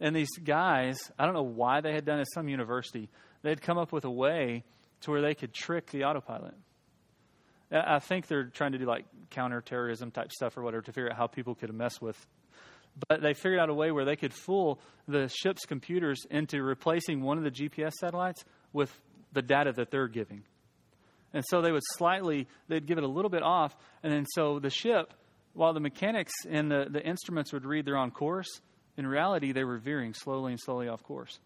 And 0.00 0.14
these 0.14 0.30
guys, 0.44 0.98
I 1.18 1.24
don't 1.24 1.34
know 1.34 1.42
why 1.42 1.80
they 1.80 1.92
had 1.92 2.04
done 2.04 2.20
it, 2.20 2.28
some 2.34 2.48
university, 2.48 3.08
they 3.42 3.48
had 3.48 3.62
come 3.62 3.78
up 3.78 3.92
with 3.92 4.04
a 4.04 4.10
way 4.10 4.64
to 5.02 5.10
where 5.10 5.22
they 5.22 5.34
could 5.34 5.54
trick 5.54 5.90
the 5.90 6.04
autopilot. 6.04 6.54
I 7.70 7.98
think 7.98 8.28
they're 8.28 8.44
trying 8.44 8.72
to 8.72 8.78
do 8.78 8.84
like 8.84 9.06
counterterrorism 9.30 10.10
type 10.10 10.30
stuff 10.32 10.56
or 10.56 10.62
whatever 10.62 10.82
to 10.82 10.92
figure 10.92 11.10
out 11.10 11.16
how 11.16 11.26
people 11.26 11.54
could 11.54 11.72
mess 11.74 12.00
with. 12.00 12.26
But 13.08 13.20
they 13.20 13.34
figured 13.34 13.60
out 13.60 13.68
a 13.68 13.74
way 13.74 13.90
where 13.90 14.04
they 14.04 14.16
could 14.16 14.32
fool 14.32 14.80
the 15.06 15.28
ship's 15.28 15.66
computers 15.66 16.18
into 16.30 16.62
replacing 16.62 17.20
one 17.22 17.38
of 17.38 17.44
the 17.44 17.50
GPS 17.50 17.92
satellites 18.00 18.44
with 18.72 18.90
the 19.32 19.42
data 19.42 19.72
that 19.72 19.90
they're 19.90 20.08
giving. 20.08 20.44
And 21.34 21.44
so 21.48 21.60
they 21.60 21.72
would 21.72 21.82
slightly, 21.96 22.48
they'd 22.68 22.86
give 22.86 22.96
it 22.96 23.04
a 23.04 23.08
little 23.08 23.30
bit 23.30 23.42
off. 23.42 23.76
And 24.02 24.12
then 24.12 24.24
so 24.34 24.58
the 24.58 24.70
ship, 24.70 25.12
while 25.52 25.74
the 25.74 25.80
mechanics 25.80 26.32
and 26.48 26.70
the, 26.70 26.86
the 26.90 27.04
instruments 27.06 27.52
would 27.52 27.66
read 27.66 27.84
they're 27.84 27.96
on 27.96 28.10
course, 28.10 28.48
in 28.96 29.06
reality, 29.06 29.52
they 29.52 29.64
were 29.64 29.76
veering 29.76 30.14
slowly 30.14 30.52
and 30.52 30.60
slowly 30.60 30.88
off 30.88 31.02
course. 31.02 31.38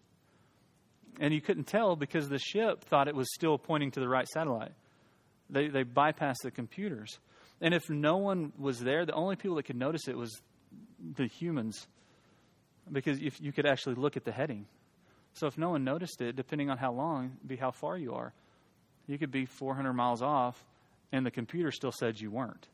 And 1.19 1.33
you 1.33 1.41
couldn't 1.41 1.65
tell 1.65 1.97
because 1.97 2.29
the 2.29 2.39
ship 2.39 2.85
thought 2.85 3.09
it 3.09 3.15
was 3.15 3.27
still 3.33 3.57
pointing 3.57 3.91
to 3.91 3.99
the 3.99 4.07
right 4.07 4.27
satellite. 4.27 4.71
They, 5.49 5.67
they 5.67 5.83
bypassed 5.83 6.43
the 6.43 6.51
computers. 6.51 7.19
And 7.59 7.73
if 7.73 7.89
no 7.89 8.17
one 8.17 8.53
was 8.57 8.79
there, 8.79 9.05
the 9.05 9.13
only 9.13 9.35
people 9.35 9.57
that 9.57 9.63
could 9.63 9.75
notice 9.75 10.07
it 10.07 10.17
was 10.17 10.41
the 11.15 11.27
humans 11.27 11.87
because 12.91 13.21
if 13.21 13.39
you 13.41 13.51
could 13.51 13.65
actually 13.65 13.95
look 13.95 14.17
at 14.17 14.25
the 14.25 14.31
heading. 14.31 14.65
So 15.33 15.47
if 15.47 15.57
no 15.57 15.69
one 15.69 15.83
noticed 15.83 16.21
it, 16.21 16.35
depending 16.35 16.69
on 16.69 16.77
how 16.77 16.91
long, 16.91 17.37
be 17.45 17.55
how 17.55 17.71
far 17.71 17.97
you 17.97 18.13
are. 18.13 18.33
You 19.07 19.17
could 19.17 19.31
be 19.31 19.45
400 19.45 19.93
miles 19.93 20.21
off, 20.21 20.63
and 21.11 21.25
the 21.25 21.31
computer 21.31 21.71
still 21.71 21.91
said 21.91 22.19
you 22.19 22.31
weren't. 22.31 22.67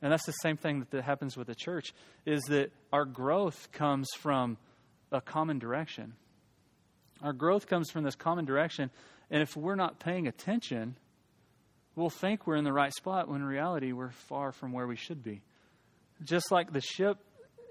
And 0.00 0.12
that's 0.12 0.26
the 0.26 0.32
same 0.32 0.56
thing 0.56 0.86
that 0.90 1.04
happens 1.04 1.36
with 1.36 1.46
the 1.46 1.54
church 1.54 1.94
is 2.26 2.42
that 2.48 2.72
our 2.92 3.04
growth 3.04 3.68
comes 3.72 4.08
from 4.18 4.58
a 5.10 5.20
common 5.20 5.58
direction. 5.58 6.14
Our 7.22 7.32
growth 7.32 7.66
comes 7.66 7.90
from 7.90 8.02
this 8.02 8.16
common 8.16 8.44
direction, 8.44 8.90
and 9.30 9.42
if 9.42 9.56
we're 9.56 9.76
not 9.76 10.00
paying 10.00 10.26
attention, 10.26 10.96
we'll 11.94 12.10
think 12.10 12.46
we're 12.46 12.56
in 12.56 12.64
the 12.64 12.72
right 12.72 12.92
spot 12.92 13.28
when 13.28 13.40
in 13.40 13.46
reality 13.46 13.92
we're 13.92 14.10
far 14.10 14.50
from 14.50 14.72
where 14.72 14.86
we 14.86 14.96
should 14.96 15.22
be. 15.22 15.40
Just 16.24 16.50
like 16.50 16.72
the 16.72 16.80
ship 16.80 17.18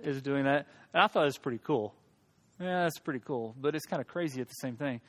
is 0.03 0.21
doing 0.21 0.45
that. 0.45 0.67
And 0.93 1.03
I 1.03 1.07
thought 1.07 1.23
it 1.23 1.25
was 1.25 1.37
pretty 1.37 1.59
cool. 1.63 1.93
Yeah, 2.59 2.83
that's 2.83 2.99
pretty 2.99 3.21
cool, 3.25 3.55
but 3.59 3.75
it's 3.75 3.85
kind 3.85 4.01
of 4.01 4.07
crazy 4.07 4.39
at 4.41 4.47
the 4.47 4.53
same 4.61 4.75
thing. 4.75 5.01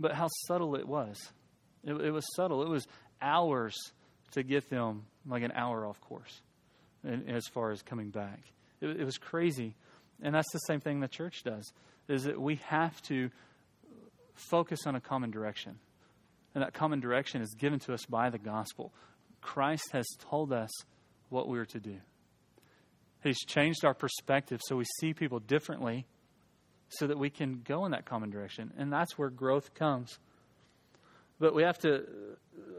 But 0.00 0.12
how 0.12 0.28
subtle 0.46 0.74
it 0.76 0.86
was. 0.86 1.16
It, 1.84 1.94
it 1.94 2.10
was 2.10 2.26
subtle. 2.34 2.62
It 2.62 2.68
was 2.68 2.86
hours 3.22 3.76
to 4.32 4.42
get 4.42 4.68
them 4.68 5.04
like 5.26 5.42
an 5.42 5.52
hour 5.54 5.86
off 5.86 6.00
course 6.00 6.42
and, 7.04 7.28
as 7.30 7.46
far 7.46 7.70
as 7.70 7.82
coming 7.82 8.10
back. 8.10 8.40
It, 8.80 9.00
it 9.00 9.04
was 9.04 9.18
crazy. 9.18 9.74
And 10.22 10.34
that's 10.34 10.50
the 10.52 10.58
same 10.58 10.80
thing 10.80 11.00
the 11.00 11.08
church 11.08 11.42
does, 11.44 11.72
is 12.08 12.24
that 12.24 12.40
we 12.40 12.56
have 12.66 13.00
to 13.02 13.30
focus 14.34 14.80
on 14.86 14.96
a 14.96 15.00
common 15.00 15.30
direction. 15.30 15.78
And 16.54 16.62
that 16.62 16.74
common 16.74 17.00
direction 17.00 17.42
is 17.42 17.54
given 17.54 17.78
to 17.80 17.94
us 17.94 18.04
by 18.06 18.30
the 18.30 18.38
gospel. 18.38 18.92
Christ 19.40 19.90
has 19.92 20.06
told 20.28 20.52
us 20.52 20.70
what 21.28 21.48
we 21.48 21.58
are 21.58 21.66
to 21.66 21.80
do. 21.80 21.98
He's 23.26 23.44
changed 23.44 23.84
our 23.84 23.94
perspective 23.94 24.60
so 24.64 24.76
we 24.76 24.84
see 25.00 25.14
people 25.14 25.40
differently 25.40 26.06
so 26.88 27.06
that 27.06 27.18
we 27.18 27.30
can 27.30 27.62
go 27.64 27.84
in 27.84 27.92
that 27.92 28.04
common 28.04 28.30
direction. 28.30 28.72
And 28.76 28.92
that's 28.92 29.18
where 29.18 29.30
growth 29.30 29.74
comes. 29.74 30.18
But 31.38 31.54
we 31.54 31.62
have 31.62 31.78
to, 31.80 32.04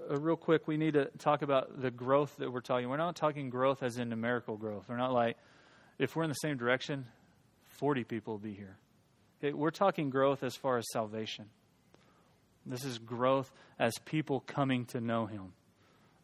uh, 0.10 0.18
real 0.20 0.36
quick, 0.36 0.68
we 0.68 0.77
need 0.77 0.94
to 0.94 1.06
talk 1.20 1.42
about 1.42 1.82
the 1.82 1.92
growth 1.92 2.36
that 2.38 2.51
we're 2.51 2.62
talking. 2.62 2.89
We're 2.89 2.98
not 2.98 3.16
talking 3.16 3.50
growth 3.50 3.84
as 3.84 3.98
in 3.98 4.10
numerical 4.10 4.58
growth. 4.58 4.86
We're 4.89 4.98
not 4.98 5.13
like, 5.13 5.38
if 6.00 6.16
we're 6.16 6.24
in 6.24 6.30
the 6.30 6.36
same 6.36 6.58
direction, 6.58 7.06
40 7.68 8.04
people 8.04 8.34
will 8.34 8.39
be 8.39 8.54
here. 8.54 8.77
Okay, 9.39 9.54
we're 9.54 9.70
talking 9.70 10.10
growth 10.10 10.44
as 10.44 10.56
far 10.56 10.77
as 10.77 10.86
salvation. 10.92 11.46
This 12.66 12.84
is 12.84 12.98
growth 12.98 13.51
as 13.77 13.94
people 14.06 14.39
coming 14.42 14.86
to 14.88 15.00
know 15.00 15.27
Him. 15.27 15.54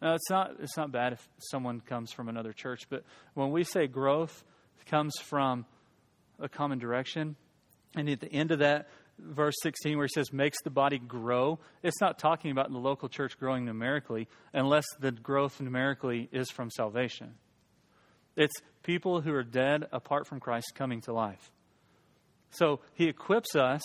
Now, 0.04 0.16
it's 0.16 0.30
not, 0.30 0.52
it's 0.60 0.76
not 0.76 0.92
bad 0.92 1.14
if 1.14 1.30
someone 1.38 1.80
comes 1.80 2.12
from 2.12 2.28
another 2.28 2.52
church, 2.52 2.82
but 2.90 3.06
when 3.36 3.52
we 3.52 3.64
say 3.64 3.88
growth 3.88 4.44
comes 4.86 5.14
from 5.18 5.66
a 6.42 6.50
common 6.50 6.78
direction, 6.78 7.38
and 7.96 8.10
at 8.10 8.20
the 8.20 8.30
end 8.30 8.52
of 8.52 8.60
that, 8.60 8.90
verse 9.18 9.54
16 9.64 9.96
where 9.96 10.06
he 10.06 10.12
says 10.14 10.34
makes 10.34 10.58
the 10.64 10.72
body 10.72 10.98
grow 10.98 11.60
it's 11.84 12.02
not 12.02 12.18
talking 12.18 12.50
about 12.50 12.72
the 12.72 12.80
local 12.80 13.08
church 13.08 13.38
growing 13.38 13.64
numerically 13.64 14.28
unless 14.54 14.84
the 15.00 15.12
growth 15.12 15.62
numerically 15.62 16.28
is 16.32 16.50
from 16.50 16.72
salvation. 16.72 17.36
It's 18.36 18.56
people 18.82 19.22
who 19.22 19.32
are 19.36 19.44
dead 19.44 19.86
apart 19.92 20.26
from 20.26 20.40
christ 20.40 20.74
coming 20.74 21.02
to 21.02 21.14
life. 21.14 21.52
So 22.50 22.80
he 22.96 23.06
equips 23.06 23.56
us 23.56 23.84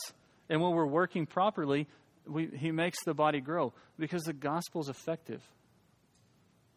and 0.48 0.62
when 0.62 0.72
we're 0.72 0.86
working 0.86 1.26
properly 1.26 1.88
we, 2.26 2.46
he 2.46 2.72
makes 2.72 3.04
the 3.04 3.12
body 3.12 3.40
grow 3.42 3.74
because 3.98 4.22
the 4.22 4.32
gospel 4.32 4.80
is 4.80 4.88
effective 4.88 5.42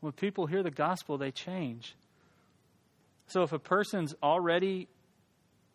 when 0.01 0.11
people 0.11 0.45
hear 0.45 0.61
the 0.61 0.71
gospel 0.71 1.17
they 1.17 1.31
change 1.31 1.95
so 3.27 3.43
if 3.43 3.53
a 3.53 3.59
person's 3.59 4.13
already 4.21 4.87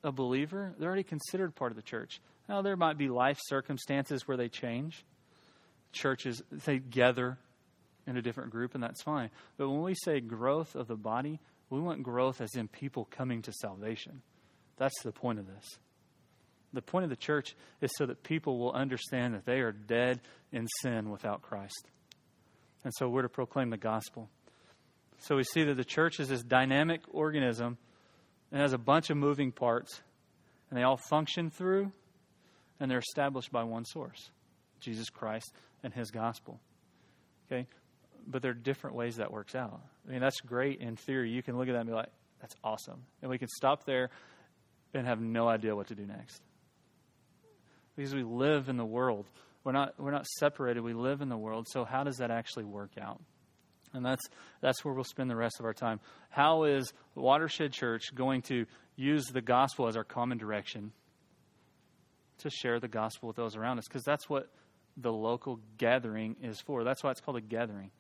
a 0.04 0.12
believer 0.12 0.75
they're 0.78 0.88
already 0.88 1.02
considered 1.02 1.54
part 1.54 1.73
of 1.73 1.76
the 1.76 1.83
church 1.83 2.21
now, 2.49 2.62
there 2.62 2.76
might 2.76 2.99
be 2.99 3.09
life 3.09 3.38
circumstances 3.47 4.26
where 4.26 4.37
they 4.37 4.49
change. 4.49 5.04
Churches, 5.92 6.42
they 6.50 6.78
gather 6.78 7.38
in 8.06 8.16
a 8.16 8.23
different 8.23 8.50
group, 8.50 8.75
and 8.75 8.83
that's 8.83 9.02
fine. 9.02 9.30
But 9.56 9.68
when 9.68 9.83
we 9.83 9.95
say 10.04 10.21
growth 10.21 10.75
of 10.75 10.87
the 10.87 10.97
body, 10.97 11.40
we 11.71 11.80
want 11.80 12.02
growth 12.02 12.40
as 12.40 12.54
in 12.54 12.68
people 12.68 13.09
coming 13.11 13.42
to 13.42 13.52
salvation. 13.52 14.23
That's 14.76 15.02
the 15.02 15.12
point 15.12 15.38
of 15.38 15.47
this. 15.47 15.64
The 16.73 16.83
point 16.83 17.04
of 17.04 17.11
the 17.11 17.16
church 17.16 17.56
is 17.80 17.90
so 17.97 18.06
that 18.06 18.23
people 18.23 18.59
will 18.59 18.73
understand 18.73 19.35
that 19.35 19.47
they 19.47 19.61
are 19.61 19.73
dead 19.73 20.21
in 20.52 20.66
sin 20.83 21.11
without 21.11 21.42
Christ. 21.42 21.88
And 22.87 22.95
so 22.97 23.09
we're 23.09 23.23
to 23.23 23.28
proclaim 23.28 23.71
the 23.71 23.76
gospel. 23.76 24.31
So 25.19 25.35
we 25.35 25.43
see 25.43 25.64
that 25.64 25.76
the 25.76 25.85
church 25.85 26.21
is 26.21 26.28
this 26.28 26.45
dynamic 26.45 27.00
organism 27.11 27.78
and 28.52 28.61
has 28.61 28.73
a 28.73 28.78
bunch 28.78 29.11
of 29.11 29.16
moving 29.16 29.50
parts, 29.50 30.00
and 30.71 30.78
they 30.78 30.85
all 30.85 30.97
function 30.97 31.50
through 31.50 31.90
and 32.78 32.88
they're 32.88 33.00
established 33.00 33.50
by 33.50 33.64
one 33.64 33.85
source. 33.85 34.31
Jesus 34.78 35.11
Christ 35.11 35.52
and 35.83 35.93
his 35.93 36.12
gospel. 36.12 36.61
Okay? 37.50 37.66
But 38.25 38.40
there 38.40 38.52
are 38.52 38.55
different 38.55 38.95
ways 38.95 39.16
that 39.16 39.33
works 39.33 39.57
out. 39.57 39.81
I 40.07 40.12
mean, 40.12 40.21
that's 40.21 40.40
great 40.40 40.81
in 40.81 40.95
theory. 40.95 41.33
You 41.33 41.43
can 41.43 41.59
look 41.59 41.66
at 41.66 41.73
that 41.73 41.81
and 41.81 41.88
be 41.88 41.93
like, 41.93 42.12
that's 42.40 42.55
awesome. 42.62 43.02
And 43.21 43.28
we 43.28 43.38
can 43.38 43.49
stop 43.49 43.85
there 43.85 44.11
and 44.95 45.09
have 45.09 45.21
no 45.21 45.49
idea 45.49 45.75
what 45.75 45.88
to 45.88 45.97
do 45.97 46.07
next. 46.07 46.40
Because 47.97 48.14
we 48.14 48.23
live 48.23 48.69
in 48.69 48.76
the 48.76 48.85
world. 48.85 49.26
We're 49.66 49.73
not, 49.73 49.94
we're 49.99 50.12
not 50.12 50.26
separated. 50.26 50.85
We 50.85 50.92
live 50.92 51.23
in 51.23 51.28
the 51.28 51.37
world. 51.37 51.66
So, 51.68 51.85
how 51.85 52.04
does 52.04 52.18
that 52.18 52.30
actually 52.30 52.62
work 52.62 52.92
out? 53.00 53.20
And 53.92 54.06
that's, 54.06 54.23
that's 54.61 54.85
where 54.85 54.94
we'll 54.94 55.02
spend 55.02 55.28
the 55.28 55.35
rest 55.35 55.58
of 55.58 55.64
our 55.64 55.75
time. 55.75 55.99
How 56.30 56.62
is 56.62 56.92
Watershed 57.16 57.73
Church 57.73 58.14
going 58.14 58.42
to 58.42 58.66
use 58.94 59.26
the 59.26 59.40
gospel 59.40 59.88
as 59.88 59.96
our 59.96 60.04
common 60.04 60.38
direction 60.38 60.92
to 62.38 62.49
share 62.49 62.78
the 62.78 62.87
gospel 62.87 63.26
with 63.26 63.35
those 63.35 63.56
around 63.56 63.78
us? 63.78 63.88
Because 63.88 64.04
that's 64.04 64.30
what 64.30 64.52
the 64.96 65.12
local 65.12 65.58
gathering 65.78 66.37
is 66.44 66.61
for. 66.61 66.85
That's 66.85 67.02
why 67.02 67.11
it's 67.11 67.20
called 67.20 67.37
a 67.37 67.40
gathering, 67.40 67.90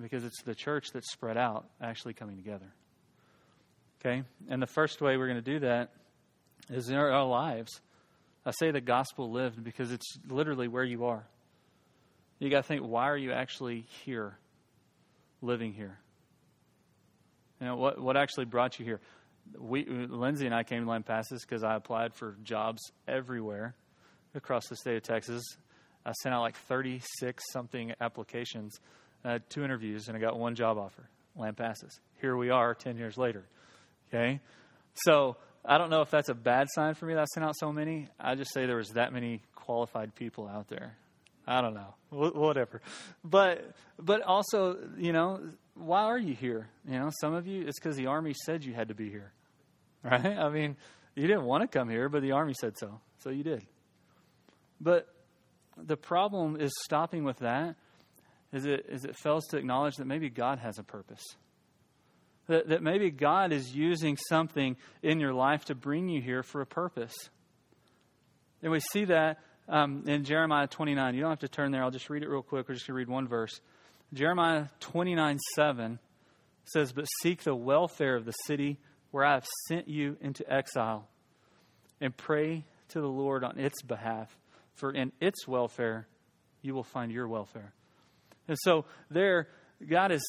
because 0.00 0.22
it's 0.22 0.40
the 0.44 0.54
church 0.54 0.92
that's 0.92 1.10
spread 1.10 1.36
out 1.36 1.66
actually 1.80 2.14
coming 2.14 2.36
together. 2.36 2.72
Okay? 4.00 4.22
And 4.48 4.62
the 4.62 4.68
first 4.68 5.00
way 5.00 5.16
we're 5.16 5.26
going 5.26 5.42
to 5.42 5.52
do 5.52 5.58
that 5.66 5.90
is 6.70 6.90
in 6.90 6.94
our, 6.94 7.10
our 7.10 7.26
lives. 7.26 7.80
I 8.46 8.52
say 8.52 8.70
the 8.70 8.80
gospel 8.80 9.30
lived 9.30 9.62
because 9.62 9.92
it's 9.92 10.18
literally 10.28 10.68
where 10.68 10.84
you 10.84 11.06
are. 11.06 11.26
You 12.38 12.50
got 12.50 12.58
to 12.58 12.62
think, 12.62 12.82
why 12.82 13.08
are 13.10 13.16
you 13.16 13.32
actually 13.32 13.86
here, 14.04 14.38
living 15.42 15.72
here? 15.72 15.98
You 17.60 17.66
know, 17.66 17.76
what, 17.76 18.00
what 18.00 18.16
actually 18.16 18.44
brought 18.44 18.78
you 18.78 18.84
here? 18.84 19.00
We, 19.58 19.84
Lindsay 19.84 20.46
and 20.46 20.54
I 20.54 20.62
came 20.62 20.84
to 20.84 20.90
Lampasas 20.90 21.40
because 21.40 21.64
I 21.64 21.74
applied 21.74 22.14
for 22.14 22.36
jobs 22.44 22.80
everywhere 23.08 23.74
across 24.34 24.68
the 24.68 24.76
state 24.76 24.96
of 24.96 25.02
Texas. 25.02 25.42
I 26.06 26.12
sent 26.12 26.34
out 26.34 26.42
like 26.42 26.56
36 26.56 27.42
something 27.52 27.92
applications, 28.00 28.78
uh, 29.24 29.40
two 29.48 29.64
interviews, 29.64 30.08
and 30.08 30.16
I 30.16 30.20
got 30.20 30.38
one 30.38 30.54
job 30.54 30.78
offer, 30.78 31.08
Lampasas. 31.36 31.98
Here 32.20 32.36
we 32.36 32.50
are 32.50 32.74
10 32.74 32.96
years 32.96 33.18
later. 33.18 33.44
Okay? 34.08 34.40
So 34.94 35.36
I 35.64 35.78
don't 35.78 35.90
know 35.90 36.02
if 36.02 36.10
that's 36.10 36.28
a 36.28 36.34
bad 36.34 36.68
sign 36.74 36.94
for 36.94 37.06
me 37.06 37.14
that 37.14 37.22
I 37.22 37.24
sent 37.26 37.44
out 37.44 37.54
so 37.58 37.72
many. 37.72 38.08
I 38.18 38.34
just 38.34 38.52
say 38.52 38.66
there 38.66 38.76
was 38.76 38.90
that 38.90 39.12
many 39.12 39.42
qualified 39.54 40.14
people 40.14 40.48
out 40.48 40.68
there. 40.68 40.96
I 41.46 41.62
don't 41.62 41.74
know, 41.74 41.94
whatever. 42.10 42.82
But 43.24 43.74
but 43.98 44.22
also, 44.22 44.76
you 44.98 45.12
know, 45.12 45.40
why 45.74 46.02
are 46.04 46.18
you 46.18 46.34
here? 46.34 46.68
You 46.86 46.98
know, 46.98 47.10
some 47.20 47.34
of 47.34 47.46
you 47.46 47.66
it's 47.66 47.78
because 47.78 47.96
the 47.96 48.06
army 48.06 48.34
said 48.44 48.64
you 48.64 48.74
had 48.74 48.88
to 48.88 48.94
be 48.94 49.08
here, 49.08 49.32
right? 50.02 50.24
I 50.24 50.50
mean, 50.50 50.76
you 51.14 51.26
didn't 51.26 51.44
want 51.44 51.62
to 51.62 51.68
come 51.68 51.88
here, 51.88 52.08
but 52.08 52.22
the 52.22 52.32
army 52.32 52.54
said 52.60 52.74
so, 52.78 53.00
so 53.22 53.30
you 53.30 53.42
did. 53.42 53.64
But 54.80 55.08
the 55.76 55.96
problem 55.96 56.60
is 56.60 56.70
stopping 56.84 57.24
with 57.24 57.38
that. 57.38 57.76
Is 58.52 58.64
it 58.64 58.86
is 58.88 59.04
it 59.04 59.16
fails 59.16 59.46
to 59.48 59.56
acknowledge 59.56 59.96
that 59.96 60.06
maybe 60.06 60.28
God 60.28 60.58
has 60.58 60.78
a 60.78 60.82
purpose 60.82 61.24
that, 62.48 62.68
that 62.68 62.82
maybe 62.82 63.10
God 63.10 63.52
is 63.52 63.74
using 63.74 64.16
something 64.28 64.76
in 65.02 65.20
your 65.20 65.32
life 65.32 65.66
to 65.66 65.74
bring 65.74 66.08
you 66.08 66.20
here 66.20 66.42
for 66.42 66.60
a 66.60 66.66
purpose. 66.66 67.14
And 68.62 68.72
we 68.72 68.80
see 68.80 69.04
that 69.04 69.38
um, 69.68 70.04
in 70.06 70.24
Jeremiah 70.24 70.66
29. 70.66 71.14
You 71.14 71.20
don't 71.20 71.30
have 71.30 71.40
to 71.40 71.48
turn 71.48 71.70
there. 71.70 71.82
I'll 71.82 71.90
just 71.90 72.10
read 72.10 72.22
it 72.22 72.28
real 72.28 72.42
quick. 72.42 72.68
We're 72.68 72.74
just 72.74 72.86
going 72.86 72.94
to 72.94 72.98
read 72.98 73.08
one 73.08 73.28
verse. 73.28 73.60
Jeremiah 74.12 74.66
29 74.80 75.38
7 75.54 75.98
says, 76.64 76.92
But 76.92 77.06
seek 77.22 77.42
the 77.42 77.54
welfare 77.54 78.16
of 78.16 78.24
the 78.24 78.32
city 78.32 78.78
where 79.10 79.24
I 79.24 79.34
have 79.34 79.46
sent 79.68 79.88
you 79.88 80.16
into 80.20 80.50
exile, 80.52 81.08
and 82.00 82.14
pray 82.14 82.64
to 82.90 83.00
the 83.00 83.08
Lord 83.08 83.42
on 83.42 83.58
its 83.58 83.80
behalf, 83.82 84.28
for 84.74 84.90
in 84.90 85.12
its 85.20 85.48
welfare 85.48 86.06
you 86.60 86.74
will 86.74 86.84
find 86.84 87.10
your 87.10 87.26
welfare. 87.26 87.72
And 88.48 88.56
so 88.62 88.84
there, 89.10 89.48
God 89.86 90.10
has 90.10 90.22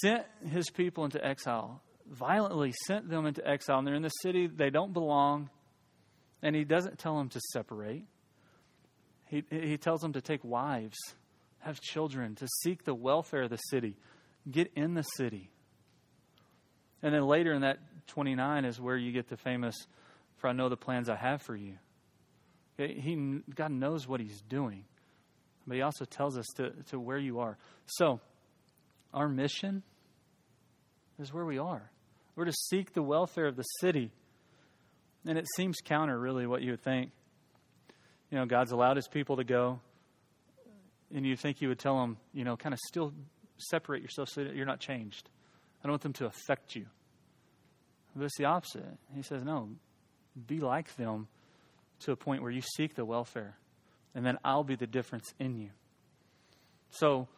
sent 0.00 0.24
his 0.46 0.68
people 0.70 1.04
into 1.04 1.24
exile, 1.24 1.82
violently 2.06 2.72
sent 2.86 3.08
them 3.08 3.26
into 3.26 3.46
exile, 3.46 3.78
and 3.78 3.86
they're 3.86 3.94
in 3.94 4.02
the 4.02 4.08
city 4.08 4.46
they 4.46 4.70
don't 4.70 4.92
belong, 4.92 5.48
and 6.42 6.54
he 6.54 6.64
doesn't 6.64 6.98
tell 6.98 7.16
them 7.16 7.30
to 7.30 7.40
separate. 7.52 8.04
He, 9.26 9.42
he 9.50 9.78
tells 9.78 10.00
them 10.00 10.12
to 10.12 10.20
take 10.20 10.44
wives, 10.44 10.98
have 11.60 11.80
children, 11.80 12.34
to 12.36 12.48
seek 12.62 12.84
the 12.84 12.94
welfare 12.94 13.42
of 13.42 13.50
the 13.50 13.56
city, 13.56 13.96
get 14.50 14.70
in 14.76 14.94
the 14.94 15.02
city. 15.02 15.50
And 17.02 17.14
then 17.14 17.26
later 17.26 17.52
in 17.54 17.62
that 17.62 17.78
29 18.08 18.64
is 18.66 18.80
where 18.80 18.96
you 18.96 19.12
get 19.12 19.28
the 19.28 19.36
famous, 19.36 19.74
For 20.36 20.48
I 20.48 20.52
know 20.52 20.68
the 20.68 20.76
plans 20.76 21.08
I 21.08 21.16
have 21.16 21.40
for 21.40 21.56
you. 21.56 21.74
He, 22.76 23.40
God 23.54 23.70
knows 23.70 24.06
what 24.08 24.20
he's 24.20 24.40
doing, 24.42 24.84
but 25.66 25.76
he 25.76 25.82
also 25.82 26.04
tells 26.04 26.36
us 26.36 26.46
to, 26.56 26.70
to 26.90 26.98
where 26.98 27.18
you 27.18 27.38
are. 27.38 27.56
So, 27.86 28.20
our 29.14 29.28
mission 29.28 29.82
is 31.18 31.32
where 31.32 31.44
we 31.44 31.58
are. 31.58 31.90
We're 32.36 32.46
to 32.46 32.52
seek 32.52 32.92
the 32.92 33.02
welfare 33.02 33.46
of 33.46 33.56
the 33.56 33.62
city. 33.80 34.10
And 35.26 35.38
it 35.38 35.46
seems 35.56 35.76
counter, 35.82 36.18
really, 36.18 36.46
what 36.46 36.60
you 36.60 36.72
would 36.72 36.82
think. 36.82 37.12
You 38.30 38.38
know, 38.38 38.46
God's 38.46 38.72
allowed 38.72 38.96
his 38.96 39.08
people 39.08 39.36
to 39.36 39.44
go, 39.44 39.80
and 41.14 41.24
you 41.24 41.36
think 41.36 41.62
you 41.62 41.68
would 41.68 41.78
tell 41.78 42.00
them, 42.00 42.16
you 42.32 42.42
know, 42.44 42.56
kind 42.56 42.72
of 42.72 42.80
still 42.88 43.12
separate 43.56 44.02
yourself 44.02 44.28
so 44.28 44.42
that 44.42 44.56
you're 44.56 44.66
not 44.66 44.80
changed. 44.80 45.30
I 45.80 45.86
don't 45.86 45.92
want 45.92 46.02
them 46.02 46.12
to 46.14 46.26
affect 46.26 46.74
you. 46.74 46.86
But 48.16 48.24
it's 48.24 48.36
the 48.36 48.46
opposite. 48.46 48.84
He 49.14 49.22
says, 49.22 49.44
no, 49.44 49.70
be 50.46 50.58
like 50.58 50.94
them 50.96 51.28
to 52.00 52.12
a 52.12 52.16
point 52.16 52.42
where 52.42 52.50
you 52.50 52.62
seek 52.76 52.96
the 52.96 53.04
welfare, 53.04 53.56
and 54.14 54.26
then 54.26 54.38
I'll 54.44 54.64
be 54.64 54.74
the 54.74 54.86
difference 54.86 55.32
in 55.38 55.56
you. 55.56 55.70
So, 56.90 57.28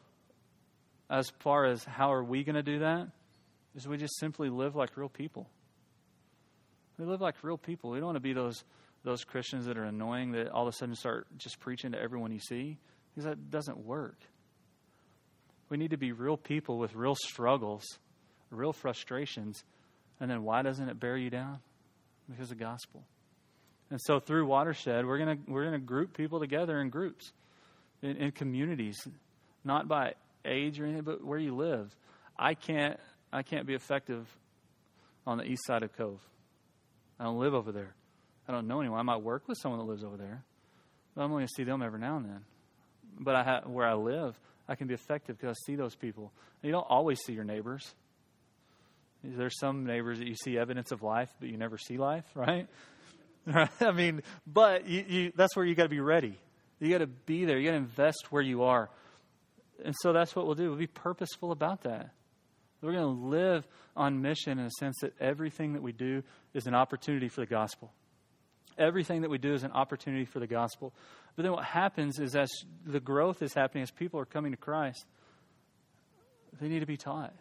as 1.08 1.30
far 1.38 1.66
as 1.66 1.84
how 1.84 2.12
are 2.12 2.24
we 2.24 2.44
going 2.44 2.56
to 2.56 2.62
do 2.62 2.80
that 2.80 3.08
is 3.74 3.86
we 3.86 3.96
just 3.96 4.18
simply 4.18 4.48
live 4.48 4.74
like 4.74 4.96
real 4.96 5.08
people. 5.08 5.48
We 6.98 7.04
live 7.04 7.20
like 7.20 7.36
real 7.42 7.58
people. 7.58 7.90
We 7.90 7.98
don't 7.98 8.06
want 8.06 8.16
to 8.16 8.20
be 8.20 8.32
those 8.32 8.64
those 9.04 9.22
Christians 9.22 9.66
that 9.66 9.78
are 9.78 9.84
annoying 9.84 10.32
that 10.32 10.48
all 10.48 10.66
of 10.66 10.74
a 10.74 10.76
sudden 10.76 10.96
start 10.96 11.28
just 11.38 11.60
preaching 11.60 11.92
to 11.92 12.00
everyone 12.00 12.32
you 12.32 12.40
see 12.40 12.76
because 13.14 13.24
that 13.24 13.50
doesn't 13.50 13.78
work. 13.78 14.18
We 15.68 15.76
need 15.76 15.90
to 15.90 15.96
be 15.96 16.10
real 16.10 16.36
people 16.36 16.78
with 16.78 16.92
real 16.96 17.14
struggles, 17.14 17.84
real 18.50 18.72
frustrations, 18.72 19.62
and 20.18 20.28
then 20.28 20.42
why 20.42 20.62
doesn't 20.62 20.88
it 20.88 20.98
bear 20.98 21.16
you 21.16 21.30
down? 21.30 21.60
Because 22.28 22.50
of 22.50 22.58
the 22.58 22.64
gospel. 22.64 23.04
And 23.90 24.00
so 24.02 24.18
through 24.18 24.46
Watershed, 24.46 25.06
we're 25.06 25.18
gonna 25.18 25.38
we're 25.46 25.64
gonna 25.64 25.78
group 25.78 26.16
people 26.16 26.40
together 26.40 26.80
in 26.80 26.90
groups, 26.90 27.32
in, 28.02 28.16
in 28.16 28.32
communities, 28.32 28.96
not 29.64 29.86
by 29.86 30.14
age 30.46 30.80
or 30.80 30.84
anything, 30.84 31.02
but 31.02 31.24
where 31.24 31.38
you 31.38 31.54
live. 31.54 31.94
I 32.38 32.54
can't 32.54 32.98
I 33.32 33.42
can't 33.42 33.66
be 33.66 33.74
effective 33.74 34.26
on 35.26 35.38
the 35.38 35.44
east 35.44 35.66
side 35.66 35.82
of 35.82 35.96
Cove. 35.96 36.20
I 37.18 37.24
don't 37.24 37.38
live 37.38 37.54
over 37.54 37.72
there. 37.72 37.94
I 38.48 38.52
don't 38.52 38.68
know 38.68 38.80
anyone. 38.80 38.98
I 38.98 39.02
might 39.02 39.22
work 39.22 39.48
with 39.48 39.58
someone 39.60 39.80
that 39.80 39.86
lives 39.86 40.04
over 40.04 40.16
there, 40.16 40.44
but 41.14 41.22
I'm 41.22 41.30
only 41.30 41.40
going 41.40 41.48
to 41.48 41.54
see 41.56 41.64
them 41.64 41.82
every 41.82 41.98
now 41.98 42.16
and 42.16 42.26
then. 42.26 42.40
But 43.18 43.34
I 43.34 43.42
ha- 43.42 43.62
where 43.66 43.86
I 43.86 43.94
live, 43.94 44.38
I 44.68 44.74
can 44.76 44.86
be 44.86 44.94
effective 44.94 45.38
because 45.38 45.56
I 45.56 45.66
see 45.66 45.74
those 45.74 45.94
people. 45.94 46.32
And 46.62 46.68
you 46.68 46.72
don't 46.72 46.86
always 46.88 47.18
see 47.20 47.32
your 47.32 47.44
neighbors. 47.44 47.94
There's 49.24 49.58
some 49.58 49.86
neighbors 49.86 50.18
that 50.18 50.28
you 50.28 50.36
see 50.36 50.56
evidence 50.56 50.92
of 50.92 51.02
life, 51.02 51.30
but 51.40 51.48
you 51.48 51.56
never 51.56 51.78
see 51.78 51.96
life, 51.96 52.24
right? 52.34 52.68
I 53.80 53.92
mean, 53.92 54.22
but 54.46 54.86
you, 54.86 55.04
you, 55.08 55.32
that's 55.34 55.56
where 55.56 55.64
you 55.64 55.74
got 55.74 55.84
to 55.84 55.88
be 55.88 56.00
ready. 56.00 56.38
You 56.78 56.90
got 56.90 56.98
to 56.98 57.06
be 57.06 57.44
there. 57.44 57.58
You 57.58 57.64
got 57.64 57.72
to 57.72 57.78
invest 57.78 58.26
where 58.30 58.42
you 58.42 58.64
are. 58.64 58.90
And 59.84 59.94
so 60.00 60.12
that's 60.12 60.34
what 60.34 60.46
we'll 60.46 60.54
do. 60.54 60.68
We'll 60.68 60.78
be 60.78 60.86
purposeful 60.86 61.52
about 61.52 61.82
that. 61.82 62.10
We're 62.82 62.92
going 62.92 63.16
to 63.16 63.26
live 63.26 63.66
on 63.96 64.20
mission 64.20 64.58
in 64.58 64.66
a 64.66 64.70
sense 64.78 64.96
that 65.00 65.14
everything 65.20 65.72
that 65.72 65.82
we 65.82 65.92
do 65.92 66.22
is 66.54 66.66
an 66.66 66.74
opportunity 66.74 67.28
for 67.28 67.40
the 67.40 67.46
gospel. 67.46 67.92
Everything 68.78 69.22
that 69.22 69.30
we 69.30 69.38
do 69.38 69.54
is 69.54 69.64
an 69.64 69.72
opportunity 69.72 70.26
for 70.26 70.38
the 70.38 70.46
gospel. 70.46 70.92
But 71.34 71.44
then 71.44 71.52
what 71.52 71.64
happens 71.64 72.18
is 72.18 72.36
as 72.36 72.50
the 72.84 73.00
growth 73.00 73.42
is 73.42 73.54
happening, 73.54 73.82
as 73.82 73.90
people 73.90 74.20
are 74.20 74.26
coming 74.26 74.52
to 74.52 74.58
Christ, 74.58 75.06
they 76.60 76.68
need 76.68 76.80
to 76.80 76.86
be 76.86 76.98
taught. 76.98 77.34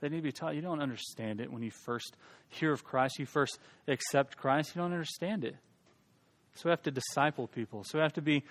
They 0.00 0.08
need 0.08 0.16
to 0.16 0.22
be 0.22 0.32
taught. 0.32 0.54
You 0.54 0.62
don't 0.62 0.82
understand 0.82 1.40
it 1.40 1.52
when 1.52 1.62
you 1.62 1.70
first 1.70 2.16
hear 2.48 2.72
of 2.72 2.84
Christ, 2.84 3.18
you 3.18 3.26
first 3.26 3.58
accept 3.88 4.36
Christ, 4.36 4.74
you 4.74 4.82
don't 4.82 4.92
understand 4.92 5.44
it. 5.44 5.56
So 6.54 6.62
we 6.66 6.70
have 6.70 6.82
to 6.82 6.90
disciple 6.90 7.48
people. 7.48 7.84
So 7.84 7.98
we 7.98 8.02
have 8.02 8.12
to 8.14 8.22
be 8.22 8.44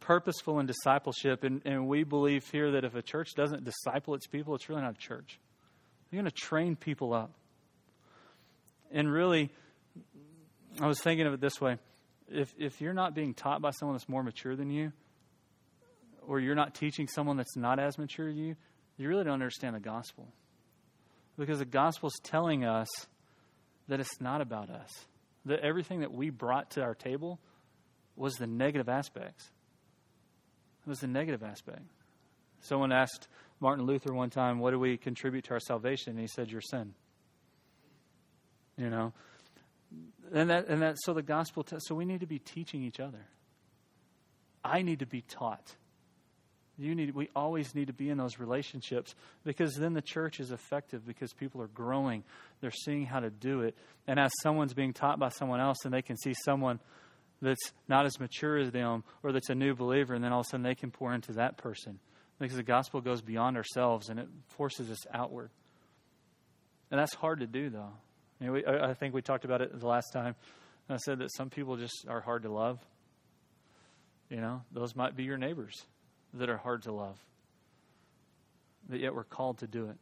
purposeful 0.00 0.60
in 0.60 0.66
discipleship. 0.66 1.44
And, 1.44 1.62
and 1.64 1.88
we 1.88 2.04
believe 2.04 2.48
here 2.50 2.72
that 2.72 2.84
if 2.84 2.94
a 2.94 3.02
church 3.02 3.30
doesn't 3.36 3.64
disciple 3.64 4.14
its 4.14 4.26
people, 4.26 4.54
it's 4.54 4.68
really 4.68 4.82
not 4.82 4.94
a 4.94 4.98
church. 4.98 5.38
You're 6.10 6.22
going 6.22 6.30
to 6.30 6.36
train 6.36 6.76
people 6.76 7.12
up. 7.12 7.32
And 8.90 9.10
really, 9.10 9.50
I 10.80 10.86
was 10.86 11.00
thinking 11.00 11.26
of 11.26 11.34
it 11.34 11.40
this 11.40 11.60
way 11.60 11.78
if, 12.30 12.54
if 12.58 12.80
you're 12.80 12.94
not 12.94 13.14
being 13.14 13.34
taught 13.34 13.60
by 13.60 13.70
someone 13.70 13.96
that's 13.96 14.08
more 14.08 14.22
mature 14.22 14.54
than 14.54 14.70
you, 14.70 14.92
or 16.26 16.40
you're 16.40 16.54
not 16.54 16.74
teaching 16.74 17.08
someone 17.08 17.36
that's 17.36 17.56
not 17.56 17.78
as 17.78 17.98
mature 17.98 18.28
as 18.28 18.36
you, 18.36 18.54
you 18.96 19.08
really 19.08 19.24
don't 19.24 19.34
understand 19.34 19.74
the 19.74 19.80
gospel. 19.80 20.28
Because 21.38 21.60
the 21.60 21.64
gospel 21.64 22.08
is 22.08 22.20
telling 22.22 22.64
us 22.64 22.88
that 23.88 24.00
it's 24.00 24.20
not 24.20 24.40
about 24.40 24.68
us. 24.68 24.90
That 25.46 25.60
everything 25.60 26.00
that 26.00 26.12
we 26.12 26.30
brought 26.30 26.72
to 26.72 26.82
our 26.82 26.94
table 26.94 27.38
was 28.16 28.34
the 28.34 28.46
negative 28.46 28.88
aspects. 28.88 29.50
Was 30.88 31.00
the 31.00 31.06
negative 31.06 31.42
aspect. 31.42 31.82
Someone 32.60 32.92
asked 32.92 33.28
Martin 33.60 33.86
Luther 33.86 34.12
one 34.12 34.30
time, 34.30 34.58
What 34.58 34.72
do 34.72 34.78
we 34.78 34.96
contribute 34.96 35.44
to 35.44 35.52
our 35.52 35.60
salvation? 35.60 36.12
And 36.12 36.20
he 36.20 36.26
said, 36.26 36.50
Your 36.50 36.60
sin. 36.60 36.94
You 38.76 38.90
know? 38.90 39.12
And 40.32 40.50
that, 40.50 40.68
and 40.68 40.82
that, 40.82 40.96
so 41.04 41.14
the 41.14 41.22
gospel, 41.22 41.62
t- 41.62 41.76
so 41.78 41.94
we 41.94 42.04
need 42.04 42.20
to 42.20 42.26
be 42.26 42.38
teaching 42.38 42.82
each 42.82 43.00
other. 43.00 43.26
I 44.64 44.82
need 44.82 44.98
to 44.98 45.06
be 45.06 45.22
taught. 45.22 45.74
You 46.78 46.94
need, 46.94 47.12
we 47.14 47.28
always 47.34 47.74
need 47.74 47.88
to 47.88 47.92
be 47.92 48.08
in 48.08 48.18
those 48.18 48.38
relationships 48.38 49.14
because 49.44 49.74
then 49.74 49.94
the 49.94 50.02
church 50.02 50.38
is 50.38 50.52
effective 50.52 51.04
because 51.04 51.32
people 51.32 51.60
are 51.60 51.68
growing. 51.68 52.22
They're 52.60 52.70
seeing 52.70 53.04
how 53.04 53.18
to 53.18 53.30
do 53.30 53.62
it. 53.62 53.76
And 54.06 54.20
as 54.20 54.30
someone's 54.42 54.74
being 54.74 54.92
taught 54.92 55.18
by 55.18 55.30
someone 55.30 55.60
else 55.60 55.78
and 55.84 55.92
they 55.92 56.02
can 56.02 56.16
see 56.16 56.34
someone 56.44 56.78
that's 57.40 57.72
not 57.88 58.06
as 58.06 58.18
mature 58.18 58.58
as 58.58 58.70
them 58.70 59.04
or 59.22 59.32
that's 59.32 59.50
a 59.50 59.54
new 59.54 59.74
believer, 59.74 60.14
and 60.14 60.24
then 60.24 60.32
all 60.32 60.40
of 60.40 60.46
a 60.46 60.48
sudden 60.48 60.64
they 60.64 60.74
can 60.74 60.90
pour 60.90 61.14
into 61.14 61.32
that 61.34 61.56
person 61.56 61.98
because 62.38 62.56
the 62.56 62.62
gospel 62.62 63.00
goes 63.00 63.20
beyond 63.20 63.56
ourselves 63.56 64.08
and 64.08 64.18
it 64.18 64.28
forces 64.48 64.90
us 64.90 65.06
outward. 65.12 65.50
And 66.90 66.98
that's 66.98 67.14
hard 67.14 67.40
to 67.40 67.46
do, 67.46 67.70
though. 67.70 67.92
You 68.40 68.46
know, 68.46 68.52
we, 68.52 68.66
I 68.66 68.94
think 68.94 69.14
we 69.14 69.22
talked 69.22 69.44
about 69.44 69.60
it 69.60 69.78
the 69.78 69.86
last 69.86 70.12
time. 70.12 70.34
I 70.88 70.96
said 70.96 71.18
that 71.18 71.30
some 71.36 71.50
people 71.50 71.76
just 71.76 72.06
are 72.08 72.20
hard 72.20 72.44
to 72.44 72.50
love. 72.50 72.78
You 74.30 74.40
know, 74.40 74.62
those 74.72 74.96
might 74.96 75.16
be 75.16 75.24
your 75.24 75.36
neighbors 75.36 75.74
that 76.34 76.48
are 76.48 76.56
hard 76.56 76.82
to 76.84 76.92
love. 76.92 77.18
But 78.88 79.00
yet 79.00 79.14
we're 79.14 79.24
called 79.24 79.58
to 79.58 79.66
do 79.66 79.90
it. 79.90 79.96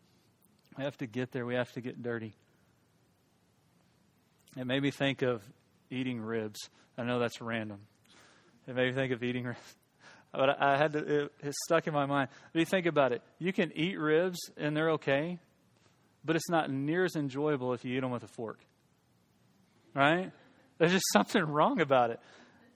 We 0.76 0.84
have 0.84 0.96
to 0.98 1.06
get 1.06 1.32
there. 1.32 1.46
We 1.46 1.54
have 1.54 1.72
to 1.72 1.80
get 1.80 2.02
dirty. 2.02 2.34
It 4.56 4.66
made 4.66 4.82
me 4.82 4.90
think 4.90 5.22
of 5.22 5.42
eating 5.90 6.20
ribs. 6.20 6.58
I 6.98 7.04
know 7.04 7.18
that's 7.18 7.40
random. 7.40 7.80
It 8.66 8.74
made 8.74 8.88
me 8.88 8.94
think 8.94 9.12
of 9.12 9.22
eating 9.22 9.44
ribs. 9.44 9.60
But 10.32 10.60
I 10.60 10.76
had 10.76 10.92
to, 10.92 10.98
it, 10.98 11.32
it 11.42 11.54
stuck 11.64 11.86
in 11.86 11.94
my 11.94 12.04
mind. 12.04 12.28
But 12.52 12.58
you 12.58 12.66
think 12.66 12.84
about 12.84 13.12
it. 13.12 13.22
You 13.38 13.54
can 13.54 13.72
eat 13.74 13.98
ribs 13.98 14.38
and 14.58 14.76
they're 14.76 14.90
okay, 14.90 15.38
but 16.26 16.36
it's 16.36 16.50
not 16.50 16.70
near 16.70 17.04
as 17.04 17.16
enjoyable 17.16 17.72
if 17.72 17.86
you 17.86 17.96
eat 17.96 18.00
them 18.00 18.10
with 18.10 18.22
a 18.22 18.28
fork. 18.28 18.58
Right? 19.94 20.30
There's 20.76 20.92
just 20.92 21.06
something 21.12 21.42
wrong 21.42 21.80
about 21.80 22.10
it. 22.10 22.20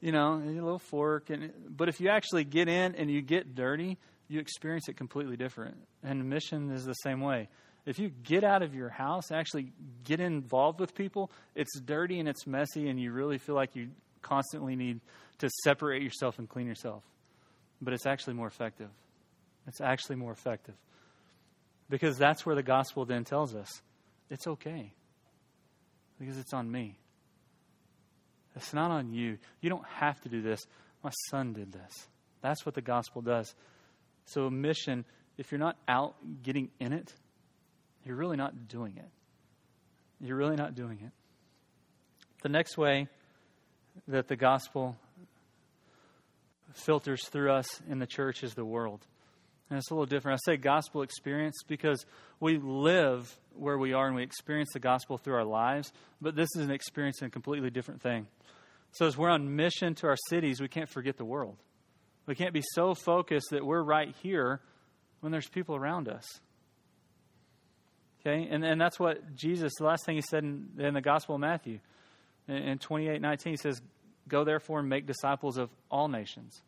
You 0.01 0.13
know, 0.13 0.37
a 0.37 0.47
little 0.47 0.79
fork. 0.79 1.29
And, 1.29 1.53
but 1.69 1.91
if 1.91 2.01
you 2.01 2.09
actually 2.09 2.45
get 2.45 2.69
in 2.69 2.95
and 2.95 3.11
you 3.11 3.21
get 3.21 3.55
dirty, 3.55 3.99
you 4.29 4.41
experience 4.41 4.89
it 4.89 4.97
completely 4.97 5.37
different. 5.37 5.77
And 6.03 6.31
mission 6.31 6.71
is 6.71 6.87
the 6.87 6.95
same 6.95 7.21
way. 7.21 7.49
If 7.87 7.99
you 7.99 8.11
get 8.11 8.45
out 8.45 8.63
of 8.63 8.75
your 8.75 8.91
house, 8.91 9.31
actually 9.31 9.73
get 10.05 10.21
involved 10.21 10.81
with 10.81 10.95
people, 10.95 11.31
it's 11.55 11.79
dirty 11.81 12.21
and 12.21 12.29
it's 12.29 12.47
messy, 12.47 12.89
and 12.89 13.01
you 13.01 13.13
really 13.13 13.39
feel 13.39 13.55
like 13.55 13.75
you 13.75 13.89
constantly 14.23 14.77
need 14.77 15.01
to 15.39 15.49
separate 15.65 16.03
yourself 16.03 16.39
and 16.39 16.49
clean 16.49 16.67
yourself 16.67 17.03
but 17.81 17.95
it's 17.95 18.07
actually 18.07 18.35
more 18.35 18.47
effective. 18.47 18.91
It's 19.67 19.81
actually 19.81 20.17
more 20.17 20.33
effective. 20.33 20.75
Because 21.89 22.19
that's 22.19 22.45
where 22.47 22.55
the 22.55 22.63
gospel 22.63 23.05
then 23.05 23.25
tells 23.25 23.55
us 23.55 23.69
it's 24.29 24.47
okay. 24.47 24.93
Because 26.19 26.39
it's 26.39 26.53
on 26.53 26.71
me. 26.71 26.99
It's 28.55 28.75
not 28.75 28.91
on 28.91 29.13
you. 29.13 29.39
You 29.61 29.71
don't 29.71 29.87
have 29.87 30.21
to 30.23 30.29
do 30.29 30.43
this. 30.43 30.61
My 31.03 31.11
son 31.31 31.53
did 31.53 31.73
this. 31.73 32.09
That's 32.43 32.67
what 32.67 32.75
the 32.75 32.83
gospel 32.83 33.23
does. 33.23 33.55
So, 34.27 34.47
a 34.47 34.51
mission, 34.51 35.05
if 35.39 35.51
you're 35.51 35.59
not 35.59 35.77
out 35.89 36.15
getting 36.43 36.71
in 36.79 36.93
it, 36.93 37.13
you're 38.11 38.19
really 38.19 38.37
not 38.37 38.67
doing 38.67 38.97
it. 38.97 39.09
You're 40.21 40.37
really 40.37 40.57
not 40.57 40.75
doing 40.75 40.99
it. 41.01 41.13
The 42.43 42.49
next 42.49 42.77
way 42.77 43.07
that 44.09 44.27
the 44.27 44.35
gospel 44.35 44.97
filters 46.75 47.29
through 47.29 47.53
us 47.53 47.69
in 47.89 48.01
the 48.01 48.09
church 48.09 48.43
is 48.43 48.55
the 48.55 48.65
world. 48.65 49.07
And 49.71 49.79
it's 49.79 49.93
a 49.93 49.95
little 49.95 50.07
different. 50.07 50.41
I 50.45 50.53
say 50.53 50.57
gospel 50.57 51.03
experience 51.03 51.63
because 51.69 52.05
we 52.41 52.59
live 52.59 53.33
where 53.55 53.79
we 53.79 53.93
are 53.93 54.09
and 54.09 54.17
we 54.17 54.25
experience 54.25 54.71
the 54.73 54.81
gospel 54.81 55.17
through 55.17 55.35
our 55.35 55.45
lives, 55.45 55.93
but 56.21 56.35
this 56.35 56.49
is 56.57 56.65
an 56.65 56.73
experience 56.73 57.21
in 57.21 57.29
a 57.29 57.31
completely 57.31 57.71
different 57.71 58.03
thing. 58.03 58.27
So, 58.91 59.07
as 59.07 59.17
we're 59.17 59.31
on 59.31 59.55
mission 59.55 59.95
to 59.95 60.09
our 60.09 60.17
cities, 60.29 60.61
we 60.61 60.67
can't 60.67 60.89
forget 60.89 61.17
the 61.17 61.25
world. 61.25 61.59
We 62.27 62.35
can't 62.35 62.53
be 62.53 62.65
so 62.75 62.93
focused 62.93 63.51
that 63.53 63.65
we're 63.65 63.85
right 63.85 64.13
here 64.21 64.61
when 65.21 65.31
there's 65.31 65.47
people 65.47 65.77
around 65.77 66.09
us. 66.09 66.27
Okay? 68.21 68.49
And, 68.51 68.65
and 68.65 68.81
that's 68.81 68.99
what 68.99 69.35
Jesus, 69.35 69.73
the 69.79 69.85
last 69.85 70.05
thing 70.05 70.17
he 70.17 70.23
said 70.23 70.45
in, 70.45 70.69
in 70.79 70.95
the 70.95 71.01
Gospel 71.01 71.37
of 71.37 71.41
Matthew, 71.41 71.81
in, 72.49 72.57
in 72.57 72.79
28 72.79 73.21
19, 73.21 73.53
he 73.53 73.57
says, 73.57 73.81
Go 74.29 74.45
therefore 74.45 74.81
and 74.81 74.89
make 74.89 75.07
disciples 75.07 75.57
of 75.57 75.71
all 75.91 76.09
nations, 76.09 76.63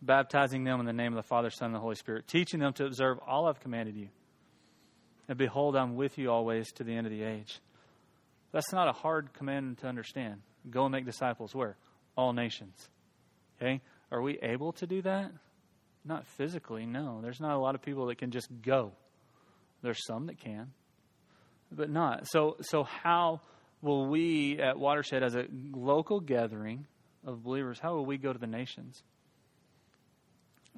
baptizing 0.00 0.64
them 0.64 0.80
in 0.80 0.86
the 0.86 0.92
name 0.92 1.12
of 1.12 1.16
the 1.16 1.28
Father, 1.28 1.50
Son, 1.50 1.66
and 1.66 1.74
the 1.74 1.80
Holy 1.80 1.96
Spirit, 1.96 2.26
teaching 2.26 2.60
them 2.60 2.72
to 2.74 2.86
observe 2.86 3.18
all 3.26 3.46
I've 3.46 3.60
commanded 3.60 3.96
you. 3.96 4.08
And 5.28 5.36
behold, 5.36 5.76
I'm 5.76 5.96
with 5.96 6.18
you 6.18 6.30
always 6.30 6.70
to 6.74 6.84
the 6.84 6.94
end 6.94 7.06
of 7.06 7.10
the 7.10 7.22
age. 7.22 7.60
That's 8.52 8.72
not 8.72 8.88
a 8.88 8.92
hard 8.92 9.32
command 9.34 9.78
to 9.78 9.86
understand. 9.86 10.40
Go 10.70 10.84
and 10.84 10.92
make 10.92 11.04
disciples 11.04 11.54
where? 11.54 11.76
All 12.16 12.32
nations. 12.32 12.88
Okay? 13.60 13.80
Are 14.10 14.22
we 14.22 14.38
able 14.40 14.72
to 14.74 14.86
do 14.86 15.02
that? 15.02 15.32
Not 16.04 16.26
physically, 16.26 16.86
no. 16.86 17.20
There's 17.20 17.40
not 17.40 17.54
a 17.54 17.58
lot 17.58 17.74
of 17.74 17.82
people 17.82 18.06
that 18.06 18.18
can 18.18 18.30
just 18.30 18.48
go. 18.62 18.92
There's 19.82 20.04
some 20.06 20.26
that 20.26 20.38
can, 20.38 20.72
but 21.70 21.90
not. 21.90 22.26
So, 22.28 22.56
so 22.60 22.84
how 22.84 23.40
will 23.82 24.06
we 24.06 24.58
at 24.60 24.78
Watershed, 24.78 25.22
as 25.22 25.34
a 25.34 25.46
local 25.72 26.20
gathering 26.20 26.86
of 27.24 27.44
believers, 27.44 27.78
how 27.78 27.94
will 27.94 28.06
we 28.06 28.18
go 28.18 28.32
to 28.32 28.38
the 28.38 28.46
nations? 28.46 29.02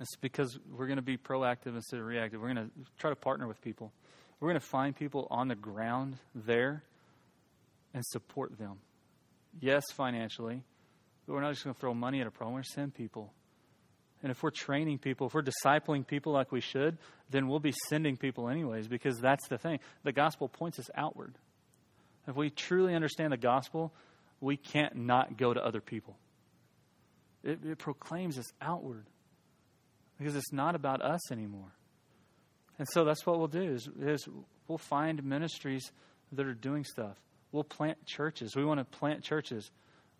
It's 0.00 0.16
because 0.16 0.58
we're 0.70 0.86
going 0.86 0.96
to 0.96 1.02
be 1.02 1.16
proactive 1.16 1.74
instead 1.74 1.98
of 1.98 2.06
reactive. 2.06 2.40
We're 2.40 2.54
going 2.54 2.66
to 2.66 2.72
try 2.98 3.10
to 3.10 3.16
partner 3.16 3.48
with 3.48 3.60
people. 3.60 3.92
We're 4.40 4.50
going 4.50 4.60
to 4.60 4.66
find 4.66 4.94
people 4.94 5.26
on 5.30 5.48
the 5.48 5.56
ground 5.56 6.18
there 6.34 6.84
and 7.92 8.04
support 8.04 8.56
them. 8.58 8.78
Yes, 9.60 9.82
financially, 9.94 10.62
but 11.26 11.32
we're 11.32 11.40
not 11.40 11.52
just 11.52 11.64
going 11.64 11.74
to 11.74 11.80
throw 11.80 11.94
money 11.94 12.20
at 12.20 12.26
a 12.26 12.30
problem. 12.30 12.54
We're 12.54 12.58
going 12.58 12.64
to 12.64 12.72
send 12.72 12.94
people. 12.94 13.32
And 14.22 14.30
if 14.32 14.42
we're 14.42 14.50
training 14.50 14.98
people, 14.98 15.28
if 15.28 15.34
we're 15.34 15.42
discipling 15.42 16.06
people 16.06 16.32
like 16.32 16.50
we 16.50 16.60
should, 16.60 16.98
then 17.30 17.48
we'll 17.48 17.60
be 17.60 17.74
sending 17.88 18.16
people 18.16 18.48
anyways 18.48 18.88
because 18.88 19.18
that's 19.20 19.46
the 19.48 19.58
thing. 19.58 19.78
The 20.02 20.12
gospel 20.12 20.48
points 20.48 20.78
us 20.78 20.90
outward. 20.94 21.34
If 22.26 22.36
we 22.36 22.50
truly 22.50 22.94
understand 22.94 23.32
the 23.32 23.38
gospel, 23.38 23.92
we 24.40 24.56
can't 24.56 24.96
not 24.96 25.36
go 25.36 25.54
to 25.54 25.64
other 25.64 25.80
people. 25.80 26.16
It, 27.44 27.60
it 27.64 27.78
proclaims 27.78 28.38
us 28.38 28.46
outward 28.60 29.06
because 30.18 30.34
it's 30.34 30.52
not 30.52 30.74
about 30.74 31.00
us 31.00 31.30
anymore. 31.30 31.72
And 32.78 32.86
so 32.92 33.04
that's 33.04 33.24
what 33.24 33.38
we'll 33.38 33.48
do 33.48 33.62
is, 33.62 33.88
is 34.00 34.28
we'll 34.66 34.78
find 34.78 35.22
ministries 35.24 35.90
that 36.32 36.46
are 36.46 36.54
doing 36.54 36.84
stuff. 36.84 37.16
We'll 37.52 37.64
plant 37.64 38.04
churches. 38.04 38.54
We 38.54 38.64
want 38.64 38.78
to 38.80 38.98
plant 38.98 39.22
churches. 39.22 39.70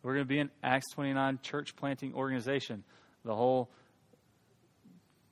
We're 0.03 0.15
going 0.15 0.25
to 0.25 0.29
be 0.29 0.39
an 0.39 0.51
Acts 0.63 0.87
29 0.95 1.41
church 1.43 1.77
planting 1.77 2.15
organization. 2.15 2.85
The 3.25 3.35
whole 3.35 3.69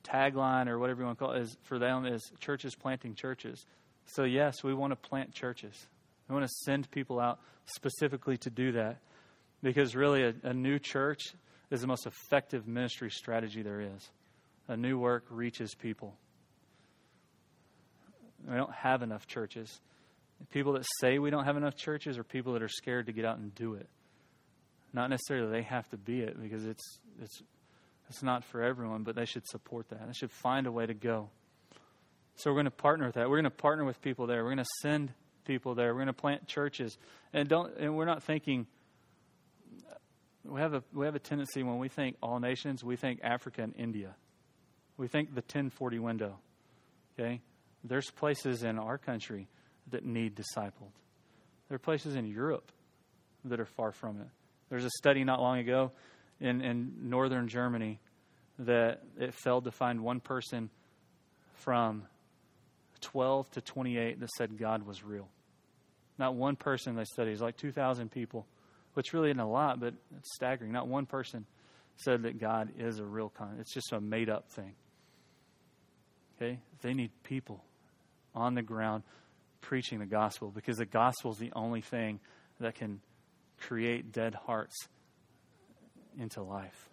tagline 0.06 0.68
or 0.68 0.78
whatever 0.78 1.00
you 1.00 1.06
want 1.06 1.18
to 1.18 1.24
call 1.24 1.34
it 1.34 1.42
is 1.42 1.56
for 1.64 1.78
them 1.78 2.06
is 2.06 2.22
churches 2.40 2.74
planting 2.74 3.14
churches. 3.14 3.64
So 4.06 4.24
yes, 4.24 4.62
we 4.62 4.74
want 4.74 4.92
to 4.92 4.96
plant 4.96 5.32
churches. 5.32 5.74
We 6.28 6.34
want 6.34 6.46
to 6.46 6.54
send 6.64 6.90
people 6.90 7.20
out 7.20 7.38
specifically 7.66 8.36
to 8.38 8.50
do 8.50 8.72
that 8.72 8.98
because 9.62 9.94
really 9.94 10.22
a, 10.22 10.34
a 10.42 10.52
new 10.52 10.78
church 10.78 11.22
is 11.70 11.80
the 11.80 11.86
most 11.86 12.06
effective 12.06 12.66
ministry 12.66 13.10
strategy 13.10 13.62
there 13.62 13.80
is. 13.80 14.10
A 14.68 14.76
new 14.76 14.98
work 14.98 15.24
reaches 15.30 15.74
people. 15.74 16.14
We 18.48 18.56
don't 18.56 18.72
have 18.72 19.02
enough 19.02 19.26
churches. 19.26 19.80
People 20.50 20.74
that 20.74 20.84
say 21.00 21.18
we 21.18 21.30
don't 21.30 21.44
have 21.44 21.56
enough 21.56 21.76
churches 21.76 22.18
are 22.18 22.24
people 22.24 22.52
that 22.52 22.62
are 22.62 22.68
scared 22.68 23.06
to 23.06 23.12
get 23.12 23.24
out 23.24 23.38
and 23.38 23.54
do 23.54 23.74
it. 23.74 23.88
Not 24.92 25.10
necessarily 25.10 25.50
they 25.50 25.62
have 25.62 25.88
to 25.90 25.96
be 25.96 26.20
it 26.20 26.40
because 26.40 26.64
it's 26.64 26.98
it's 27.20 27.42
it's 28.08 28.22
not 28.22 28.44
for 28.44 28.62
everyone, 28.62 29.02
but 29.02 29.16
they 29.16 29.24
should 29.24 29.46
support 29.46 29.88
that. 29.88 30.06
They 30.06 30.12
should 30.12 30.30
find 30.30 30.66
a 30.66 30.72
way 30.72 30.86
to 30.86 30.94
go. 30.94 31.30
So 32.36 32.50
we're 32.50 32.56
going 32.56 32.66
to 32.66 32.70
partner 32.70 33.06
with 33.06 33.14
that. 33.14 33.28
We're 33.28 33.36
going 33.36 33.44
to 33.44 33.50
partner 33.50 33.84
with 33.84 34.00
people 34.00 34.26
there. 34.26 34.44
We're 34.44 34.54
going 34.54 34.64
to 34.64 34.70
send 34.82 35.12
people 35.44 35.74
there. 35.74 35.92
We're 35.94 36.00
going 36.00 36.06
to 36.08 36.12
plant 36.12 36.46
churches, 36.46 36.98
and 37.32 37.48
don't. 37.48 37.76
And 37.78 37.96
we're 37.96 38.04
not 38.04 38.22
thinking. 38.22 38.66
We 40.44 40.60
have 40.60 40.74
a 40.74 40.82
we 40.92 41.06
have 41.06 41.14
a 41.14 41.20
tendency 41.20 41.62
when 41.62 41.78
we 41.78 41.88
think 41.88 42.16
all 42.22 42.38
nations, 42.38 42.84
we 42.84 42.96
think 42.96 43.20
Africa 43.22 43.62
and 43.62 43.74
India. 43.76 44.14
We 44.96 45.08
think 45.08 45.30
the 45.30 45.40
1040 45.40 45.98
window. 45.98 46.38
Okay, 47.18 47.40
there's 47.82 48.10
places 48.10 48.62
in 48.62 48.78
our 48.78 48.98
country 48.98 49.48
that 49.90 50.04
need 50.04 50.36
discipled. 50.36 50.92
There 51.68 51.76
are 51.76 51.80
places 51.80 52.14
in 52.14 52.26
Europe 52.26 52.70
that 53.44 53.58
are 53.58 53.66
far 53.66 53.92
from 53.92 54.20
it. 54.20 54.28
There's 54.68 54.84
a 54.84 54.90
study 54.90 55.24
not 55.24 55.40
long 55.40 55.58
ago 55.58 55.92
in, 56.40 56.60
in 56.60 56.92
northern 57.02 57.48
Germany 57.48 58.00
that 58.58 59.02
it 59.18 59.34
failed 59.34 59.64
to 59.64 59.70
find 59.70 60.00
one 60.00 60.20
person 60.20 60.70
from 61.54 62.04
12 63.00 63.50
to 63.52 63.60
28 63.60 64.20
that 64.20 64.30
said 64.30 64.58
God 64.58 64.86
was 64.86 65.04
real. 65.04 65.28
Not 66.18 66.34
one 66.34 66.56
person 66.56 66.96
they 66.96 67.04
studied. 67.04 67.32
It's 67.32 67.42
like 67.42 67.56
2,000 67.56 68.10
people, 68.10 68.46
which 68.94 69.12
really 69.12 69.28
isn't 69.28 69.40
a 69.40 69.48
lot, 69.48 69.80
but 69.80 69.94
it's 70.16 70.34
staggering. 70.34 70.72
Not 70.72 70.88
one 70.88 71.06
person 71.06 71.44
said 71.96 72.22
that 72.22 72.38
God 72.38 72.70
is 72.78 72.98
a 72.98 73.04
real 73.04 73.28
con. 73.28 73.56
It's 73.60 73.72
just 73.72 73.92
a 73.92 74.00
made 74.00 74.30
up 74.30 74.50
thing. 74.50 74.74
Okay? 76.36 76.58
They 76.82 76.94
need 76.94 77.10
people 77.22 77.64
on 78.34 78.54
the 78.54 78.62
ground 78.62 79.02
preaching 79.60 79.98
the 79.98 80.06
gospel 80.06 80.50
because 80.54 80.76
the 80.76 80.86
gospel 80.86 81.32
is 81.32 81.38
the 81.38 81.52
only 81.54 81.80
thing 81.80 82.20
that 82.60 82.74
can 82.74 83.00
create 83.58 84.12
dead 84.12 84.34
hearts 84.34 84.74
into 86.18 86.42
life. 86.42 86.88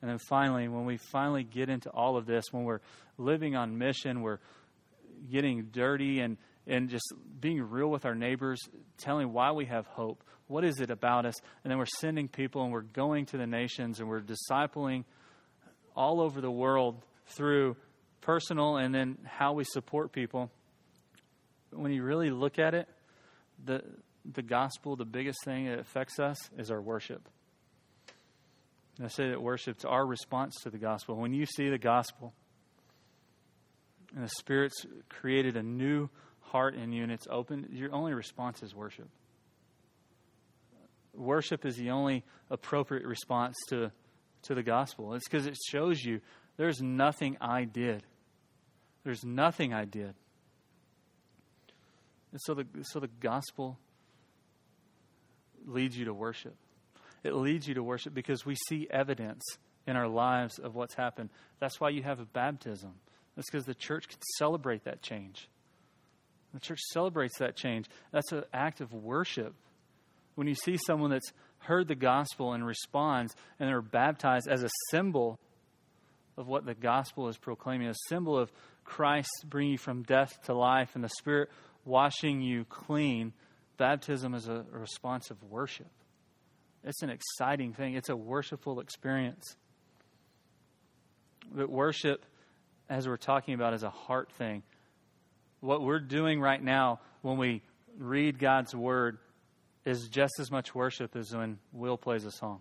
And 0.00 0.10
then 0.10 0.18
finally, 0.18 0.66
when 0.66 0.84
we 0.84 0.96
finally 0.96 1.44
get 1.44 1.68
into 1.68 1.88
all 1.90 2.16
of 2.16 2.26
this, 2.26 2.46
when 2.50 2.64
we're 2.64 2.80
living 3.18 3.54
on 3.54 3.78
mission, 3.78 4.20
we're 4.20 4.40
getting 5.30 5.68
dirty 5.72 6.18
and, 6.18 6.36
and 6.66 6.88
just 6.88 7.04
being 7.40 7.62
real 7.62 7.88
with 7.88 8.04
our 8.04 8.14
neighbors, 8.14 8.60
telling 8.98 9.32
why 9.32 9.52
we 9.52 9.66
have 9.66 9.86
hope. 9.86 10.24
What 10.48 10.64
is 10.64 10.80
it 10.80 10.90
about 10.90 11.24
us? 11.24 11.34
And 11.62 11.70
then 11.70 11.78
we're 11.78 11.86
sending 11.86 12.26
people 12.26 12.64
and 12.64 12.72
we're 12.72 12.82
going 12.82 13.26
to 13.26 13.38
the 13.38 13.46
nations 13.46 14.00
and 14.00 14.08
we're 14.08 14.22
discipling 14.22 15.04
all 15.94 16.20
over 16.20 16.40
the 16.40 16.50
world 16.50 17.00
through 17.26 17.76
personal 18.20 18.76
and 18.76 18.92
then 18.92 19.18
how 19.24 19.52
we 19.52 19.64
support 19.64 20.12
people. 20.12 20.50
When 21.70 21.92
you 21.92 22.02
really 22.02 22.30
look 22.30 22.58
at 22.58 22.74
it, 22.74 22.88
the, 23.64 23.82
the 24.30 24.42
gospel, 24.42 24.96
the 24.96 25.04
biggest 25.04 25.38
thing 25.44 25.66
that 25.66 25.78
affects 25.78 26.18
us 26.18 26.38
is 26.56 26.70
our 26.70 26.80
worship. 26.80 27.28
And 28.96 29.06
I 29.06 29.08
say 29.08 29.30
that 29.30 29.42
worship's 29.42 29.84
our 29.84 30.06
response 30.06 30.54
to 30.62 30.70
the 30.70 30.78
gospel. 30.78 31.16
When 31.16 31.32
you 31.32 31.46
see 31.46 31.68
the 31.68 31.78
gospel 31.78 32.32
and 34.14 34.22
the 34.22 34.32
Spirit's 34.38 34.84
created 35.08 35.56
a 35.56 35.62
new 35.62 36.08
heart 36.40 36.74
in 36.74 36.92
you 36.92 37.02
and 37.02 37.10
it's 37.10 37.26
open, 37.30 37.68
your 37.72 37.92
only 37.94 38.12
response 38.12 38.62
is 38.62 38.74
worship. 38.74 39.08
Worship 41.14 41.64
is 41.64 41.76
the 41.76 41.90
only 41.90 42.24
appropriate 42.50 43.06
response 43.06 43.56
to, 43.68 43.90
to 44.42 44.54
the 44.54 44.62
gospel. 44.62 45.14
It's 45.14 45.26
because 45.28 45.46
it 45.46 45.56
shows 45.70 46.02
you 46.02 46.20
there's 46.56 46.80
nothing 46.80 47.36
I 47.40 47.64
did. 47.64 48.02
There's 49.04 49.24
nothing 49.24 49.72
I 49.74 49.84
did. 49.84 50.14
And 52.30 52.40
so 52.44 52.54
the, 52.54 52.66
so 52.82 53.00
the 53.00 53.10
gospel 53.20 53.78
leads 55.66 55.96
you 55.96 56.06
to 56.06 56.14
worship. 56.14 56.54
It 57.24 57.34
leads 57.34 57.68
you 57.68 57.74
to 57.74 57.82
worship 57.82 58.14
because 58.14 58.44
we 58.44 58.56
see 58.68 58.88
evidence 58.90 59.42
in 59.86 59.96
our 59.96 60.08
lives 60.08 60.58
of 60.58 60.74
what's 60.74 60.94
happened. 60.94 61.30
That's 61.60 61.80
why 61.80 61.90
you 61.90 62.02
have 62.02 62.20
a 62.20 62.24
baptism. 62.24 62.94
That's 63.36 63.50
because 63.50 63.64
the 63.64 63.74
church 63.74 64.08
can 64.08 64.18
celebrate 64.38 64.84
that 64.84 65.02
change. 65.02 65.48
The 66.52 66.60
church 66.60 66.80
celebrates 66.92 67.38
that 67.38 67.56
change. 67.56 67.86
That's 68.12 68.30
an 68.32 68.44
act 68.52 68.80
of 68.80 68.92
worship. 68.92 69.54
When 70.34 70.46
you 70.46 70.54
see 70.54 70.78
someone 70.86 71.10
that's 71.10 71.32
heard 71.58 71.88
the 71.88 71.94
gospel 71.94 72.52
and 72.52 72.66
responds 72.66 73.34
and 73.58 73.68
they're 73.68 73.82
baptized 73.82 74.48
as 74.48 74.62
a 74.62 74.70
symbol 74.90 75.38
of 76.36 76.48
what 76.48 76.66
the 76.66 76.74
gospel 76.74 77.28
is 77.28 77.38
proclaiming, 77.38 77.88
a 77.88 77.94
symbol 78.08 78.38
of 78.38 78.50
Christ 78.84 79.30
bringing 79.46 79.72
you 79.72 79.78
from 79.78 80.02
death 80.02 80.32
to 80.44 80.54
life 80.54 80.90
and 80.94 81.04
the 81.04 81.10
Spirit 81.18 81.50
washing 81.84 82.40
you 82.40 82.64
clean, 82.64 83.32
baptism 83.82 84.32
is 84.32 84.46
a, 84.46 84.64
response 84.70 85.32
of 85.32 85.42
worship. 85.42 85.90
It's 86.84 87.02
an 87.02 87.10
exciting 87.10 87.72
thing, 87.72 87.94
it's 87.94 88.10
a 88.10 88.16
worshipful 88.16 88.78
experience. 88.78 89.56
But 91.52 91.68
worship, 91.68 92.24
as 92.88 93.08
we're 93.08 93.16
talking 93.16 93.54
about, 93.54 93.74
is 93.74 93.82
a 93.82 93.90
heart 93.90 94.30
thing. 94.38 94.62
What 95.58 95.82
we're 95.82 95.98
doing 95.98 96.40
right 96.40 96.62
now 96.62 97.00
when 97.22 97.38
we 97.38 97.62
read 97.98 98.38
God's 98.38 98.72
word 98.72 99.18
is 99.84 100.06
just 100.08 100.34
as 100.38 100.48
much 100.48 100.76
worship 100.76 101.16
as 101.16 101.34
when 101.34 101.58
Will 101.72 101.96
plays 101.96 102.24
a 102.24 102.30
song, 102.30 102.60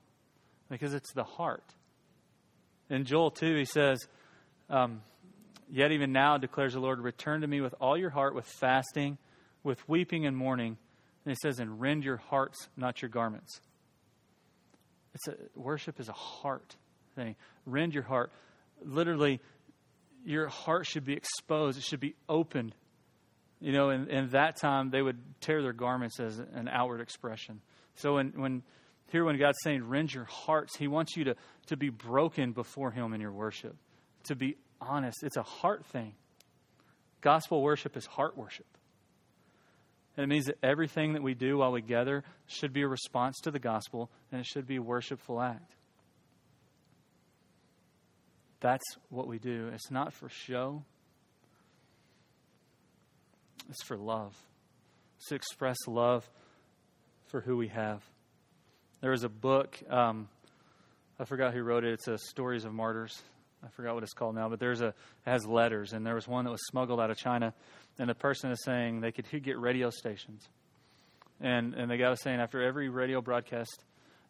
because 0.71 0.95
it's 0.95 1.13
the 1.13 1.23
heart. 1.23 1.75
In 2.89 3.05
Joel 3.05 3.29
2, 3.29 3.57
he 3.57 3.65
says, 3.65 3.99
um, 4.71 5.03
Yet 5.69 5.91
even 5.91 6.13
now, 6.13 6.39
declares 6.39 6.73
the 6.73 6.79
Lord, 6.79 6.99
return 6.99 7.41
to 7.41 7.47
me 7.47 7.61
with 7.61 7.75
all 7.79 7.95
your 7.95 8.09
heart, 8.09 8.33
with 8.33 8.47
fasting, 8.47 9.19
with 9.63 9.87
weeping 9.87 10.25
and 10.25 10.35
mourning. 10.35 10.77
And 11.25 11.31
he 11.31 11.37
says, 11.41 11.59
and 11.59 11.79
rend 11.79 12.03
your 12.03 12.17
hearts, 12.17 12.69
not 12.75 13.01
your 13.01 13.09
garments. 13.09 13.61
It's 15.13 15.27
a, 15.27 15.35
worship 15.55 15.99
is 15.99 16.09
a 16.09 16.13
heart 16.13 16.75
thing. 17.15 17.35
Rend 17.65 17.93
your 17.93 18.03
heart. 18.03 18.31
Literally, 18.83 19.39
your 20.25 20.47
heart 20.47 20.87
should 20.87 21.05
be 21.05 21.13
exposed. 21.13 21.77
It 21.77 21.83
should 21.83 21.99
be 21.99 22.15
opened. 22.27 22.73
You 23.59 23.73
know, 23.73 23.89
in, 23.89 24.09
in 24.09 24.29
that 24.29 24.55
time, 24.55 24.89
they 24.89 25.01
would 25.01 25.19
tear 25.41 25.61
their 25.61 25.73
garments 25.73 26.19
as 26.19 26.39
an 26.39 26.67
outward 26.67 27.01
expression. 27.01 27.61
So 27.95 28.15
when, 28.15 28.33
when 28.35 28.63
here, 29.11 29.25
when 29.25 29.37
God's 29.37 29.57
saying, 29.63 29.83
rend 29.87 30.13
your 30.13 30.23
hearts, 30.23 30.77
He 30.77 30.87
wants 30.87 31.17
you 31.17 31.25
to, 31.25 31.35
to 31.67 31.77
be 31.77 31.89
broken 31.89 32.53
before 32.53 32.91
Him 32.91 33.13
in 33.13 33.21
your 33.21 33.33
worship, 33.33 33.75
to 34.25 34.35
be 34.35 34.55
honest. 34.79 35.17
It's 35.23 35.37
a 35.37 35.43
heart 35.43 35.85
thing. 35.87 36.13
Gospel 37.19 37.61
worship 37.61 37.97
is 37.97 38.05
heart 38.05 38.37
worship. 38.37 38.65
And 40.17 40.23
it 40.23 40.27
means 40.27 40.45
that 40.45 40.57
everything 40.61 41.13
that 41.13 41.23
we 41.23 41.33
do 41.33 41.57
while 41.57 41.71
we 41.71 41.81
gather 41.81 42.23
should 42.47 42.73
be 42.73 42.81
a 42.81 42.87
response 42.87 43.39
to 43.43 43.51
the 43.51 43.59
gospel 43.59 44.09
and 44.31 44.41
it 44.41 44.45
should 44.45 44.67
be 44.67 44.75
a 44.75 44.81
worshipful 44.81 45.41
act. 45.41 45.75
That's 48.59 48.83
what 49.09 49.27
we 49.27 49.39
do. 49.39 49.69
It's 49.73 49.89
not 49.89 50.13
for 50.13 50.29
show, 50.29 50.83
it's 53.69 53.83
for 53.83 53.97
love. 53.97 54.35
It's 55.17 55.29
to 55.29 55.35
express 55.35 55.77
love 55.87 56.29
for 57.27 57.41
who 57.41 57.57
we 57.57 57.69
have. 57.69 58.03
There 59.01 59.11
was 59.11 59.23
a 59.23 59.29
book, 59.29 59.79
um, 59.89 60.29
I 61.19 61.25
forgot 61.25 61.53
who 61.53 61.63
wrote 61.63 61.83
it. 61.83 61.93
It's 61.93 62.07
a 62.07 62.17
Stories 62.17 62.65
of 62.65 62.73
Martyrs. 62.73 63.21
I 63.63 63.69
forgot 63.69 63.93
what 63.93 64.03
it's 64.03 64.13
called 64.13 64.35
now, 64.35 64.49
but 64.49 64.59
there's 64.59 64.81
a 64.81 64.87
it 64.87 64.95
has 65.25 65.45
letters, 65.45 65.93
and 65.93 66.05
there 66.05 66.15
was 66.15 66.27
one 66.27 66.45
that 66.45 66.51
was 66.51 66.65
smuggled 66.65 66.99
out 66.99 67.11
of 67.11 67.17
China, 67.17 67.53
and 67.99 68.09
the 68.09 68.15
person 68.15 68.51
is 68.51 68.63
saying 68.63 69.01
they 69.01 69.11
could 69.11 69.25
get 69.43 69.59
radio 69.59 69.89
stations, 69.89 70.47
and 71.39 71.73
and 71.73 71.89
the 71.89 71.97
guy 71.97 72.09
was 72.09 72.21
saying 72.21 72.39
after 72.39 72.61
every 72.61 72.89
radio 72.89 73.21
broadcast, 73.21 73.83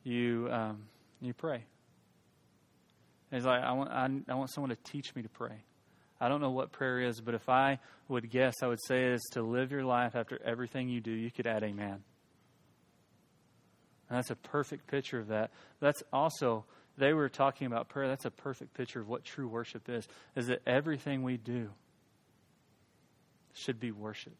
you 0.04 0.48
um, 0.52 0.84
you 1.22 1.34
pray. 1.34 1.64
And 3.32 3.40
he's 3.40 3.46
like, 3.46 3.64
I 3.64 3.72
want 3.72 3.92
I, 3.92 4.10
I 4.30 4.36
want 4.36 4.52
someone 4.52 4.70
to 4.70 4.92
teach 4.92 5.16
me 5.16 5.22
to 5.22 5.30
pray. 5.30 5.64
I 6.20 6.30
don't 6.30 6.42
know 6.42 6.52
what 6.52 6.72
prayer 6.72 7.00
is, 7.00 7.20
but 7.20 7.34
if 7.34 7.50
I 7.50 7.80
would 8.08 8.30
guess, 8.30 8.56
I 8.62 8.68
would 8.68 8.82
say 8.86 9.06
is 9.06 9.22
to 9.32 9.42
live 9.42 9.72
your 9.72 9.84
life 9.84 10.16
after 10.16 10.40
everything 10.46 10.88
you 10.88 11.02
do. 11.02 11.12
You 11.12 11.32
could 11.32 11.48
add 11.48 11.64
amen. 11.64 12.04
And 14.10 14.18
that's 14.18 14.30
a 14.30 14.36
perfect 14.36 14.88
picture 14.88 15.20
of 15.20 15.30
that. 15.30 15.52
That's 15.80 16.04
also 16.12 16.66
they 16.98 17.14
were 17.14 17.30
talking 17.30 17.66
about 17.66 17.90
prayer, 17.90 18.08
that's 18.08 18.26
a 18.26 18.32
perfect 18.32 18.74
picture 18.74 19.00
of 19.00 19.08
what 19.08 19.24
true 19.24 19.48
worship 19.48 19.90
is, 19.90 20.08
is 20.36 20.48
that 20.48 20.62
everything 20.68 21.24
we 21.24 21.38
do 21.38 21.70
should 23.54 23.80
be 23.80 23.92
worship. 23.92 24.36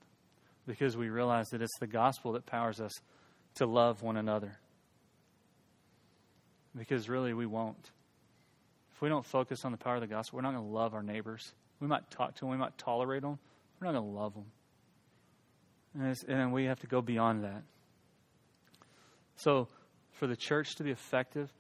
Because 0.68 0.96
we 0.96 1.10
realize 1.10 1.48
that 1.50 1.62
it's 1.62 1.78
the 1.80 1.88
gospel 1.88 2.34
that 2.34 2.46
powers 2.46 2.80
us 2.80 2.94
to 3.56 3.66
love 3.66 4.04
one 4.04 4.18
another. 4.18 4.58
Because 6.78 7.10
really, 7.10 7.34
we 7.34 7.46
won't. 7.46 7.90
If 8.94 9.02
we 9.02 9.10
don't 9.10 9.26
focus 9.26 9.66
on 9.66 9.72
the 9.72 9.78
power 9.78 9.96
of 9.96 10.02
the 10.02 10.08
gospel, 10.08 10.38
we're 10.38 10.44
not 10.44 10.54
going 10.54 10.66
to 10.66 10.72
love 10.72 10.94
our 10.94 11.04
neighbors. 11.04 11.54
We 11.80 11.88
might 11.88 12.10
talk 12.12 12.36
to 12.36 12.42
them, 12.42 12.50
we 12.50 12.58
might 12.58 12.78
tolerate 12.78 13.24
them, 13.24 13.40
we're 13.80 13.88
not 13.88 13.94
going 13.94 14.14
to 14.14 14.20
love 14.20 14.34
them. 14.36 14.46
And, 16.00 16.16
and 16.30 16.54
we 16.54 16.66
have 16.66 16.80
to 16.82 16.88
go 16.88 17.02
beyond 17.02 17.44
that. 17.44 17.64
So, 19.36 19.68
for 20.14 20.28
the 20.28 20.36
church 20.36 20.76
to 20.76 20.84
be 20.84 20.92
effective, 20.92 21.52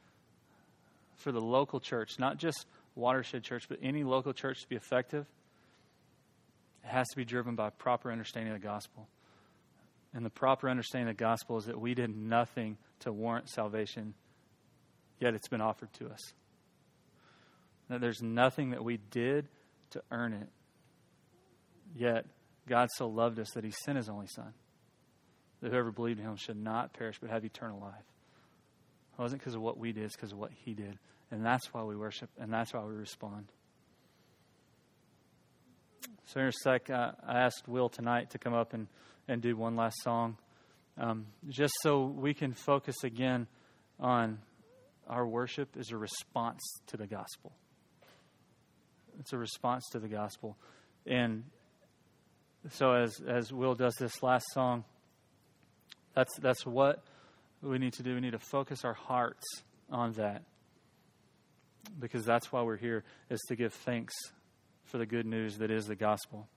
for 1.15 1.31
the 1.31 1.41
local 1.41 1.79
church, 1.79 2.19
not 2.19 2.37
just 2.37 2.65
Watershed 2.95 3.43
Church, 3.43 3.65
but 3.67 3.79
any 3.81 4.03
local 4.03 4.33
church 4.33 4.61
to 4.61 4.69
be 4.69 4.75
effective, 4.75 5.25
it 6.83 6.87
has 6.87 7.07
to 7.09 7.15
be 7.15 7.25
driven 7.25 7.55
by 7.55 7.69
proper 7.69 8.11
understanding 8.11 8.53
of 8.53 8.61
the 8.61 8.67
gospel. 8.67 9.07
And 10.13 10.25
the 10.25 10.29
proper 10.29 10.69
understanding 10.69 11.09
of 11.09 11.17
the 11.17 11.23
gospel 11.23 11.57
is 11.57 11.65
that 11.65 11.79
we 11.79 11.93
did 11.93 12.15
nothing 12.15 12.77
to 12.99 13.11
warrant 13.13 13.49
salvation, 13.49 14.13
yet 15.19 15.33
it's 15.33 15.47
been 15.47 15.61
offered 15.61 15.93
to 15.93 16.09
us. 16.09 16.33
That 17.89 18.01
there's 18.01 18.21
nothing 18.21 18.71
that 18.71 18.83
we 18.83 18.97
did 18.97 19.47
to 19.91 20.01
earn 20.11 20.33
it, 20.33 20.49
yet 21.95 22.25
God 22.67 22.89
so 22.95 23.07
loved 23.07 23.39
us 23.39 23.51
that 23.51 23.63
he 23.63 23.71
sent 23.71 23.97
his 23.97 24.09
only 24.09 24.27
Son, 24.27 24.53
that 25.61 25.71
whoever 25.71 25.91
believed 25.91 26.19
in 26.19 26.25
him 26.25 26.37
should 26.37 26.57
not 26.57 26.93
perish 26.93 27.17
but 27.19 27.29
have 27.29 27.43
eternal 27.43 27.79
life. 27.79 28.05
It 29.17 29.21
wasn't 29.21 29.41
because 29.41 29.55
of 29.55 29.61
what 29.61 29.77
we 29.77 29.91
did, 29.91 30.03
it's 30.03 30.15
because 30.15 30.31
of 30.31 30.37
what 30.37 30.51
he 30.65 30.73
did. 30.73 30.97
And 31.31 31.45
that's 31.45 31.73
why 31.73 31.83
we 31.83 31.95
worship, 31.95 32.29
and 32.39 32.51
that's 32.51 32.73
why 32.73 32.83
we 32.83 32.93
respond. 32.93 33.47
So, 36.33 36.39
in 36.39 36.47
a 36.47 36.51
sec, 36.53 36.89
I 36.89 37.13
asked 37.27 37.67
Will 37.67 37.89
tonight 37.89 38.29
to 38.29 38.37
come 38.37 38.53
up 38.53 38.73
and, 38.73 38.87
and 39.27 39.41
do 39.41 39.57
one 39.57 39.75
last 39.75 40.01
song, 40.01 40.37
um, 40.97 41.25
just 41.49 41.73
so 41.81 42.05
we 42.05 42.33
can 42.33 42.53
focus 42.53 42.95
again 43.03 43.47
on 43.99 44.39
our 45.09 45.27
worship 45.27 45.75
is 45.75 45.91
a 45.91 45.97
response 45.97 46.61
to 46.87 46.95
the 46.95 47.05
gospel. 47.05 47.51
It's 49.19 49.33
a 49.33 49.37
response 49.37 49.83
to 49.91 49.99
the 49.99 50.07
gospel. 50.07 50.55
And 51.05 51.43
so, 52.69 52.93
as, 52.93 53.19
as 53.27 53.51
Will 53.51 53.75
does 53.75 53.95
this 53.99 54.23
last 54.23 54.45
song, 54.53 54.85
that's, 56.15 56.31
that's 56.39 56.65
what 56.65 57.03
we 57.61 57.77
need 57.77 57.91
to 57.93 58.03
do. 58.03 58.13
We 58.13 58.21
need 58.21 58.31
to 58.31 58.39
focus 58.39 58.85
our 58.85 58.93
hearts 58.93 59.43
on 59.89 60.13
that. 60.13 60.43
Because 61.99 62.23
that's 62.23 62.53
why 62.53 62.61
we're 62.61 62.77
here, 62.77 63.03
is 63.29 63.41
to 63.49 63.57
give 63.57 63.73
thanks 63.73 64.13
for 64.91 64.97
the 64.97 65.06
good 65.06 65.25
news 65.25 65.60
that 65.60 65.71
is 65.71 65.88
the 65.88 65.95
gospel. 65.95 66.49